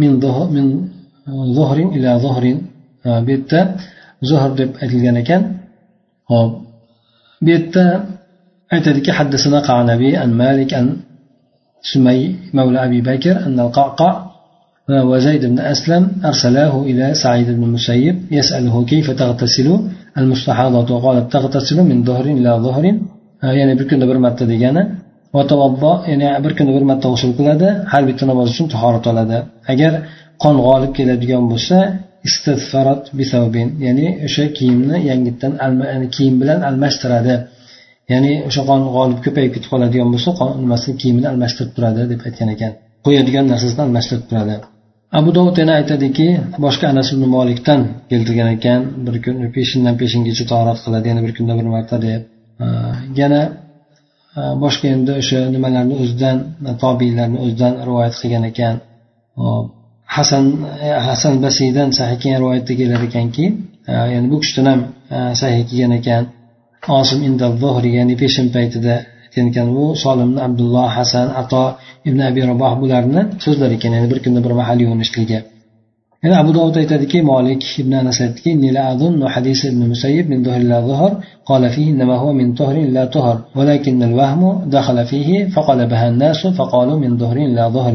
min 0.00 0.12
min 0.56 0.66
zuhrin 1.56 1.88
ila 1.96 2.10
zuhrin 2.24 2.58
bu 3.24 3.30
yerda 3.34 3.60
zuhr 4.28 4.50
deb 4.60 4.70
aytilgan 4.82 5.16
ekan. 5.22 5.42
Hop 6.30 6.50
bu 7.44 7.48
yerda 7.54 7.84
aytadiki 8.74 9.10
haddasana 9.18 9.60
qanabiy 9.70 10.14
an 10.24 10.30
malik 10.42 10.70
an 10.80 10.86
سمي 11.82 12.36
مولى 12.54 12.84
أبي 12.84 13.00
بكر 13.00 13.46
أن 13.46 13.60
القعقع 13.60 14.30
وزيد 14.90 15.44
بن 15.46 15.58
أسلم 15.58 16.12
أرسلاه 16.24 16.82
إلى 16.82 17.14
سعيد 17.14 17.46
بن 17.46 17.62
المسيب 17.62 18.16
يسأله 18.30 18.84
كيف 18.84 19.10
تغتسل؟ 19.10 19.80
المستحاضة 20.18 20.94
وقال 20.94 21.28
تغتسل 21.28 21.82
من 21.82 22.04
ظهر 22.04 22.24
إلى 22.24 22.50
ظهر. 22.50 22.84
آه، 23.44 23.52
يعني 23.52 23.74
بركن 23.74 23.98
دبر 23.98 24.18
ما 24.18 24.28
ديانا 24.28 24.82
وتوضأ 25.34 25.94
يعني 26.08 26.42
بركن 26.44 26.66
دبر 26.66 26.84
ما 26.84 26.94
توصل 26.94 27.36
كل 27.36 27.42
هذا 27.42 27.84
حال 27.88 28.04
بالتنواز 28.06 28.48
سن 28.48 28.68
تحارة 28.68 29.12
لادة 29.12 29.38
أجر 29.68 29.92
قن 30.38 30.56
غالب 30.66 30.92
كلا 30.96 31.14
ديان 31.14 31.48
بسا 31.48 31.80
استثفرت 32.26 33.04
بثوبين 33.16 33.68
يعني 33.84 34.28
شا 34.28 34.46
كيمنا 34.46 34.96
يعني 34.96 36.06
كيم 36.16 36.38
بلان 36.38 36.60
المسترادة 36.70 37.36
ya'ni 38.12 38.32
o'sha 38.48 38.62
qon 38.68 38.80
g'olib 38.96 39.18
ko'payib 39.26 39.52
ketib 39.54 39.70
qoladigan 39.72 40.08
bo'lsa 40.14 40.30
nimasini 40.64 40.94
kiyimini 41.00 41.26
almashtirib 41.32 41.72
turadi 41.76 42.02
deb 42.12 42.20
aytgan 42.28 42.48
ekan. 42.54 42.72
Qo'yadigan 43.06 43.44
narsasini 43.52 43.82
almashtirib 43.86 44.24
turadi. 44.30 44.54
Abu 45.18 45.30
dovud 45.36 45.56
yana 45.62 45.72
aytadiki 45.80 46.26
boshqa 46.64 46.84
anas 46.92 47.08
ibn 47.14 47.24
molikdan 47.36 47.80
keltirgan 48.10 48.48
ekan 48.56 48.80
bir 49.06 49.16
kun 49.24 49.36
peshindan 49.56 49.94
peshingacha 50.02 50.44
tahorat 50.52 50.78
qiladi 50.84 51.06
yana 51.10 51.20
bir 51.26 51.32
kunda 51.36 51.52
bir 51.60 51.66
marta 51.74 51.96
deb. 52.06 52.20
Yana 53.20 53.40
boshqa 54.64 54.86
endi 54.94 55.12
o'sha 55.20 55.40
nimalarni 55.54 55.94
o'zidan 56.02 56.36
tobiylarni 56.82 57.38
o'zidan 57.44 57.72
rivoyat 57.88 58.14
qilgan 58.20 58.44
ekan. 58.50 58.74
Hasan 60.16 60.44
hasan 61.08 61.34
basiydan 61.44 61.88
sahiy 61.98 62.18
kelgan 62.22 62.40
rivoyatda 62.42 62.72
kelar 62.80 63.00
ekanki 63.08 63.44
ya'ni 64.14 64.26
bu 64.32 64.36
kishidan 64.42 64.66
ham 64.72 64.80
sahiy 65.40 65.62
kelgan 65.70 65.92
ekan. 66.00 66.22
osim 66.99 67.19
indal 67.29 67.53
zuhri 67.63 67.89
ya'ni 67.97 68.15
peshin 68.21 68.47
paytida 68.55 68.95
aytgan 69.25 69.45
ekan 69.51 69.67
bu 69.75 69.85
solimni 70.03 70.39
abdulloh 70.47 70.87
hasan 70.97 71.27
ato 71.41 71.63
ibn 72.09 72.19
abi 72.29 72.41
raboh 72.51 72.73
bularni 72.81 73.21
so'zlari 73.45 73.73
ekan 73.79 73.91
ya'ni 73.95 74.07
bir 74.11 74.19
kunda 74.23 74.39
bir 74.45 74.53
mahal 74.61 74.77
yuvinishligi 74.83 75.39
yana 76.23 76.35
abu 76.43 76.51
dovud 76.57 76.75
aytadiki 76.81 77.19
molik 77.31 77.63
ibn 77.81 77.91
anas 78.01 78.17
aytdiki 78.25 78.51
hadis 79.35 79.59
ibn 79.71 79.81
musayyib 79.93 80.25
min 80.31 80.39
ظهر 80.45 80.61
ila 80.65 80.77
ظهر 80.89 81.11
قال 81.49 81.63
فيه 81.69 81.85
إنما 81.93 82.15
هو 82.23 82.33
من 82.33 82.47
طهر 82.53 82.77
لا 82.97 83.05
طهر 83.05 83.37
ولكن 83.55 84.03
الوهم 84.03 84.41
دخل 84.77 84.97
فيه 85.05 85.29
فقلبها 85.55 86.05
الناس 86.09 86.47
فقالوا 86.47 86.97
من 86.99 87.11
ظهر 87.17 87.37
إلى 87.37 87.63
ظهر 87.77 87.93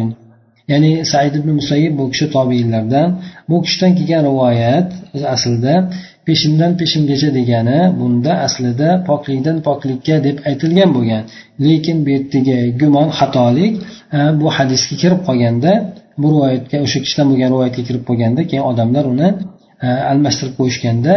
ya'ni 0.72 0.91
said 1.11 1.34
ibn 1.39 1.49
musayib 1.59 1.93
bu 1.99 2.05
kishi 2.11 2.26
tobiinlardan 2.36 3.07
bu 3.49 3.55
kishidan 3.66 3.91
kelgan 3.97 4.22
rivoyat 4.30 4.89
aslida 5.36 5.74
peshindan 6.28 6.72
peshingacha 6.80 7.30
degani 7.38 7.80
bunda 7.99 8.32
aslida 8.47 8.89
poklikdan 9.09 9.57
poklikka 9.68 10.16
deb 10.28 10.38
aytilgan 10.49 10.89
bo'lgan. 10.95 11.24
Lekin 11.66 11.97
bu 12.05 12.09
yerdagi 12.16 12.57
gumon 12.82 13.09
xatolik 13.20 13.74
bu 14.41 14.47
hadisga 14.57 14.95
kirib 15.01 15.22
qolganda 15.28 15.72
bu 16.22 16.28
rivoyatga 16.34 16.78
o'sha 16.86 16.99
kishidan 17.03 17.26
bo'lgan 17.32 17.49
rivoyatga 17.53 17.82
kirib 17.88 18.03
qolganda 18.09 18.41
keyin 18.49 18.66
odamlar 18.72 19.05
uni 19.13 19.30
almashtirib 20.11 20.55
qo'yishganda 20.59 21.13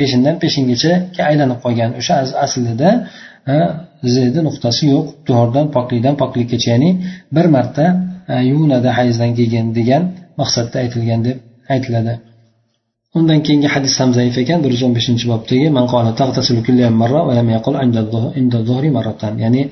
peshindan 0.00 0.34
peshingacha 0.42 0.92
aylanib 1.30 1.58
qolgan. 1.64 1.90
O'sha 2.00 2.14
aslida 2.46 2.88
zedi 4.16 4.40
nuqtasi 4.48 4.84
yo'q. 4.94 5.06
Tuhordan 5.26 5.66
poklikdan 5.76 6.14
poklikkacha 6.22 6.68
ya'ni 6.74 6.90
bir 7.36 7.46
marta 7.56 7.84
e, 8.32 8.34
yuvinadi 8.50 8.88
hayzdan 8.98 9.30
keyin 9.38 9.66
degan 9.78 10.02
maqsadda 10.40 10.76
aytilgan 10.82 11.20
deb 11.28 11.38
aytiladi. 11.74 12.14
Undan 13.18 13.38
keyingi 13.46 13.68
hadis 13.74 13.94
ham 14.00 14.10
zaif 14.18 14.36
ekan. 14.42 14.58
bir 14.64 14.70
yuz 14.74 14.82
o'n 14.86 14.92
beshinchi 14.98 15.26
bobdagi 15.32 15.66
ya'ni 19.44 19.62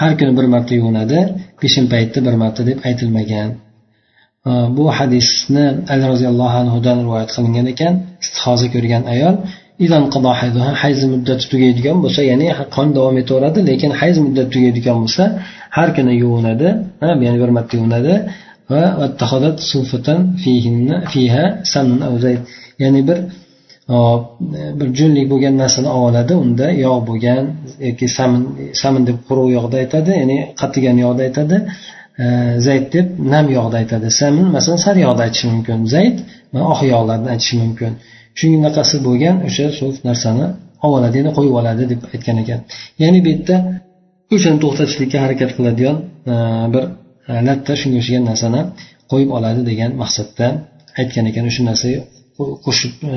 har 0.00 0.12
kuni 0.18 0.32
bir 0.38 0.46
marta 0.54 0.72
yuvinadi 0.80 1.18
peshin 1.60 1.84
paytda 1.92 2.18
bir 2.26 2.34
marta 2.42 2.60
deb 2.68 2.78
aytilmagan. 2.88 3.48
E, 4.48 4.50
bu 4.76 4.84
hadisni 4.98 5.66
ali 5.92 6.04
roziyallohu 6.12 6.56
anhudan 6.62 6.96
rivoyat 7.04 7.30
qilingan 7.36 7.66
ekan. 7.72 7.94
Istihoza 8.24 8.66
ko'rgan 8.74 9.02
ayol 9.14 9.36
hayz 10.82 11.00
muddati 11.12 11.44
tugaydigan 11.52 11.96
bo'lsa 12.04 12.20
ya'ni 12.30 12.46
qon 12.76 12.88
davom 12.96 13.16
etaveradi 13.22 13.60
lekin 13.70 13.90
hayz 14.00 14.16
muddati 14.26 14.50
tugaydigan 14.54 14.96
bo'lsa 15.02 15.24
har 15.76 15.88
kuni 15.96 16.14
yuvinadi 16.22 16.68
ya'ni 17.26 17.38
bir 17.42 17.50
marta 17.56 17.74
yuvinadi 17.78 18.14
va 18.70 18.82
ya'ni 22.82 23.00
bir 23.08 23.18
bir 24.78 24.88
junlik 24.98 25.26
bo'lgan 25.32 25.54
narsani 25.62 25.90
oladi 26.04 26.34
unda 26.44 26.66
yog' 26.84 27.02
bo'lgan 27.08 27.42
yoki 27.88 28.06
samin 28.16 28.42
samin 28.82 29.02
deb 29.08 29.18
quruq 29.28 29.48
yog'da 29.56 29.76
aytadi 29.84 30.10
ya'ni 30.20 30.38
qatigan 30.60 30.96
yog'da 31.04 31.22
aytadi 31.28 31.56
e, 32.22 32.24
zayt 32.66 32.86
deb 32.94 33.06
nam 33.32 33.46
yog'da 33.58 33.76
aytadi. 33.82 34.06
Samin 34.20 34.46
masalan 34.56 34.80
sar 34.86 34.96
yog'da 35.06 35.22
aytishi 35.26 35.46
mumkin 35.54 35.78
zayt 35.94 36.16
va 36.54 36.60
oq 36.72 36.80
yog'larni 36.92 37.28
aytishi 37.34 37.56
mumkin. 37.64 37.92
Shunaqasi 38.40 38.96
bo'lgan 39.06 39.36
o'sha 39.48 39.66
so'f 39.80 39.96
narsani 40.08 40.46
oladi 40.96 41.16
ya'ni 41.20 41.32
qo'yib 41.38 41.54
oladi 41.60 41.82
deb 41.92 42.00
aytgan 42.14 42.36
ekan. 42.42 42.60
Ya'ni 43.02 43.18
bu 43.24 43.28
yerda 43.32 43.56
o'shani 44.34 44.58
to'xtatishlikka 44.64 45.18
harakat 45.24 45.50
qiladigan 45.56 45.96
e, 46.32 46.34
bir 46.74 46.84
e, 47.30 47.32
latta 47.48 47.72
shunga 47.80 47.98
o'xshagan 48.00 48.24
narsani 48.30 48.60
qo'yib 49.12 49.30
oladi 49.36 49.60
degan 49.70 49.90
maqsadda 50.02 50.46
aytgan 51.00 51.24
ekan. 51.30 51.44
O'sha 51.50 51.62
narsaga 51.70 52.00
qo'shib 52.66 52.94
e, 53.14 53.16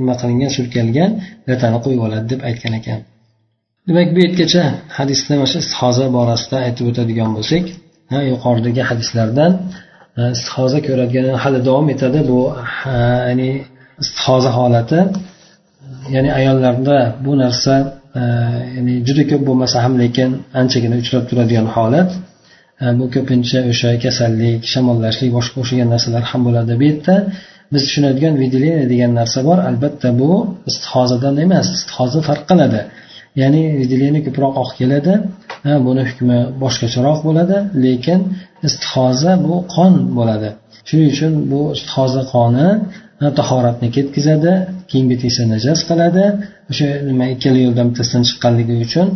nima 0.00 0.14
qilingan 0.20 0.50
surkalgan 0.56 1.10
latani 1.48 1.78
qo'yib 1.84 2.00
oladi 2.06 2.26
deb 2.32 2.40
aytgan 2.48 2.74
ekan. 2.80 2.98
Demak 3.88 4.08
bu 4.14 4.18
yergacha 4.26 4.62
hadisda 4.98 5.32
mana 5.40 5.48
shu 5.52 5.58
istihoza 5.64 6.06
borasida 6.16 6.56
aytib 6.66 6.84
o'tadigan 6.90 7.30
bo'lsak 7.36 7.64
yuqoridagi 8.32 8.82
hadislardan 8.90 9.52
istihoza 10.36 10.78
ko'radigan 10.88 11.26
hali 11.42 11.58
davom 11.68 11.86
etadi 11.94 12.20
bu 12.30 12.38
ya'ni 13.30 13.50
istihoza 14.02 14.50
holati 14.58 15.00
ya'ni 16.14 16.30
ayollarda 16.38 16.98
bu 17.24 17.32
narsa 17.42 17.74
e, 18.20 18.22
ya'ni 18.76 18.94
juda 19.06 19.22
ko'p 19.30 19.42
bo'lmasa 19.48 19.76
ham 19.84 19.94
lekin 20.02 20.30
anchagina 20.60 20.96
uchrab 21.02 21.24
turadigan 21.30 21.66
holat. 21.74 22.10
E, 22.82 22.86
bu 22.98 23.04
ko'pincha 23.14 23.58
o'sha 23.70 23.90
kasallik 24.04 24.60
shamollashlik 24.72 25.30
boshqa 25.36 25.56
o'xshagan 25.62 25.88
narsalar 25.94 26.22
ham 26.30 26.40
bo'ladi 26.46 26.72
bu 26.80 26.84
yerda. 26.90 27.14
Biz 27.72 27.82
tushunadigan 27.86 28.34
выделение 28.42 28.86
degan 28.92 29.12
narsa 29.20 29.38
bor. 29.48 29.58
Albatta 29.70 30.08
bu 30.20 30.30
istihozadan 30.70 31.34
emas 31.44 31.66
istihoza 31.76 32.20
farq 32.28 32.44
qiladi. 32.50 32.80
Ya'ni 33.40 33.62
выделение 33.80 34.22
ko'proq 34.26 34.52
oq 34.62 34.70
keladi 34.78 35.14
e, 35.68 35.70
buni 35.86 36.02
hukmi 36.08 36.38
boshqacharoq 36.62 37.18
bo'ladi 37.28 37.56
lekin 37.84 38.20
istihoza 38.68 39.32
bu 39.46 39.54
qon 39.74 39.92
bo'ladi. 40.18 40.48
Shuning 40.88 41.08
uchun 41.14 41.32
bu 41.50 41.60
istihoza 41.76 42.22
qoni 42.34 42.68
tahoratni 43.40 43.88
ketkazadi 43.96 44.52
kiyimga 44.90 45.16
tegsa 45.22 45.42
najas 45.54 45.80
qiladi. 45.88 46.24
O'sha 46.70 46.88
nima 47.08 47.26
ikkala 47.34 47.58
yo'ldan 47.66 47.86
bittasidan 47.90 48.22
chiqqanligi 48.28 48.74
uchun 48.86 49.08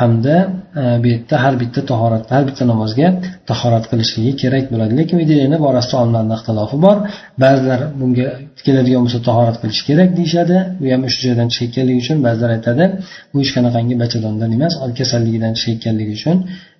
hamda 0.00 0.36
e, 0.80 0.82
bu 1.02 1.06
yerda 1.12 1.36
har 1.44 1.54
bitta 1.62 1.80
tahorat 1.90 2.24
har 2.34 2.42
bitta 2.48 2.64
namozga 2.72 3.08
tahorat 3.50 3.84
qilishligi 3.90 4.32
kerak 4.42 4.64
bo'ladi. 4.72 4.92
Lekin 5.00 5.16
videoni 5.22 5.58
borasida 5.66 5.96
olimlarni 6.02 6.34
ixtilofi 6.38 6.76
bor. 6.86 6.96
Ba'zilar 7.44 7.80
bunga 8.00 8.26
keladigan 8.66 9.02
bo'lsa 9.06 9.20
tahorat 9.28 9.56
qilish 9.62 9.82
kerak 9.88 10.10
deyishadi. 10.18 10.56
Bu 10.80 10.86
ham 10.94 11.02
o'sha 11.08 11.20
joydan 11.26 11.48
chiqayotganligi 11.54 11.98
uchun 12.04 12.18
ba'zilar 12.26 12.50
aytadi 12.56 12.84
bu 13.32 13.36
hech 13.42 13.52
qanaqangi 13.56 13.94
bachadondan 14.02 14.50
emas 14.58 14.74
kasalligidan 15.00 15.52
chiqayotganligi 15.60 16.12
uchun. 16.18 16.36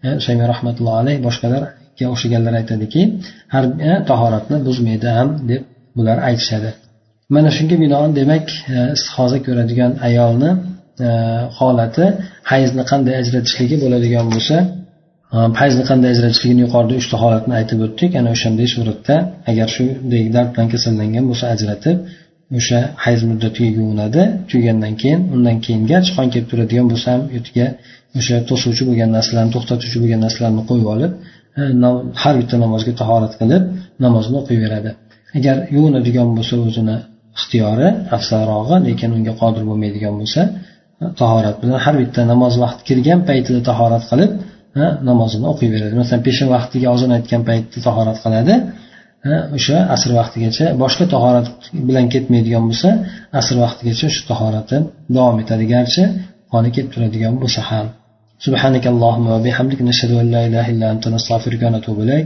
E, 0.07 0.09
Usaymi 0.21 0.45
rahmatullohi 0.53 0.99
alayh 1.03 1.17
boshqalarga 1.27 2.05
o'xshaganlar 2.15 2.55
aytadiki 2.61 3.01
har 3.55 3.65
e, 3.89 3.93
tahoratni 4.11 4.57
buzmaydi 4.69 5.09
ham 5.19 5.31
deb 5.51 5.63
bular 5.99 6.19
aytishadi. 6.29 6.71
Mana 7.37 7.51
shunga 7.57 7.77
binoan 7.85 8.11
demak 8.21 8.47
e, 8.77 8.79
istihoza 8.97 9.39
ko'radigan 9.47 9.93
ayolni 10.09 10.51
e, 11.07 11.09
holati 11.59 12.05
hayzni 12.51 12.85
qanday 12.91 13.15
ajratishligi 13.23 13.77
bo'ladigan 13.85 14.27
bo'lsa 14.35 14.57
e, 15.35 15.39
hayzni 15.61 15.85
qanday 15.91 16.11
ajratishligini 16.15 16.61
yuqorida 16.67 16.95
uchta 17.03 17.17
holatni 17.23 17.55
aytib 17.61 17.79
o'tdik. 17.87 18.11
Ana 18.21 18.29
o'shanday 18.37 18.69
suratda 18.75 19.15
agar 19.51 19.69
shunday 19.77 20.23
dard 20.37 20.49
bilan 20.55 20.69
kasallangan 20.75 21.25
bo'lsa 21.31 21.45
ajratib 21.55 21.97
o'sha 22.59 22.79
hayz 23.05 23.21
muddatiga 23.31 23.71
yuvinadi. 23.79 24.23
Tugagandan 24.51 24.95
keyin 25.03 25.21
undan 25.35 25.57
keyingach 25.65 26.07
qon 26.17 26.27
kelib 26.33 26.49
turadigan 26.53 26.87
bo'lsa 26.93 27.09
ham 27.15 27.23
ustiga 27.39 27.67
o'sha 28.19 28.37
to'suvchi 28.51 28.83
bo'lgan 28.89 29.11
narsalarni 29.17 29.53
to'xtatuvchi 29.57 29.99
bo'lgan 30.03 30.21
narsalarni 30.27 30.63
qo'yib 30.71 30.89
olib 30.95 31.13
har 32.23 32.35
bitta 32.41 32.57
namozga 32.65 32.93
tahorat 33.01 33.35
qilib 33.41 33.63
namozni 34.05 34.37
o'qiyveradi. 34.43 34.91
agar 35.38 35.58
yuvinadigan 35.76 36.28
bo'lsa 36.38 36.56
o'zini 36.68 36.98
ixtiyori 37.38 37.88
afzalrog'i 38.16 38.78
lekin 38.88 39.10
unga 39.18 39.34
qodir 39.42 39.64
bo'lmaydigan 39.70 40.14
bo'lsa 40.22 40.42
tahorat 41.22 41.56
bilan 41.62 41.78
har 41.86 41.96
bitta 42.02 42.22
namoz 42.34 42.54
vaqti 42.64 42.82
kirgan 42.90 43.20
paytida 43.30 43.60
tahorat 43.70 44.04
qilib 44.12 44.32
namozini 45.10 45.46
o'qiyveradi 45.54 45.94
masalan 46.02 46.22
peshin 46.28 46.48
vaqtiga 46.56 46.88
ozon 46.96 47.12
aytgan 47.18 47.42
paytda 47.50 47.80
tahorat 47.88 48.18
qiladi 48.24 48.54
o'sha 49.58 49.78
asr 49.96 50.10
vaqtigacha 50.20 50.66
boshqa 50.84 51.06
tahorat 51.14 51.48
bilan 51.88 52.06
ketmaydigan 52.14 52.64
bo'lsa 52.70 52.90
asr 53.40 53.56
vaqtigacha 53.64 54.08
shu 54.16 54.22
tahorati 54.32 54.78
davom 55.16 55.38
etadi 55.44 55.66
garchi 55.74 56.04
qoni 56.54 56.70
kelib 56.76 56.90
turadigan 56.94 57.34
bo'lsa 57.44 57.62
ham 57.72 57.88
سبحانك 58.48 58.86
اللهم 58.94 59.26
وبحمدك 59.36 59.80
نشهد 59.90 60.12
أن 60.22 60.28
لا 60.36 60.42
إله 60.48 60.66
إلا 60.74 60.88
أنت 60.94 61.06
نستغفرك 61.16 61.62
ونتوب 61.68 61.98
إليك 62.04 62.26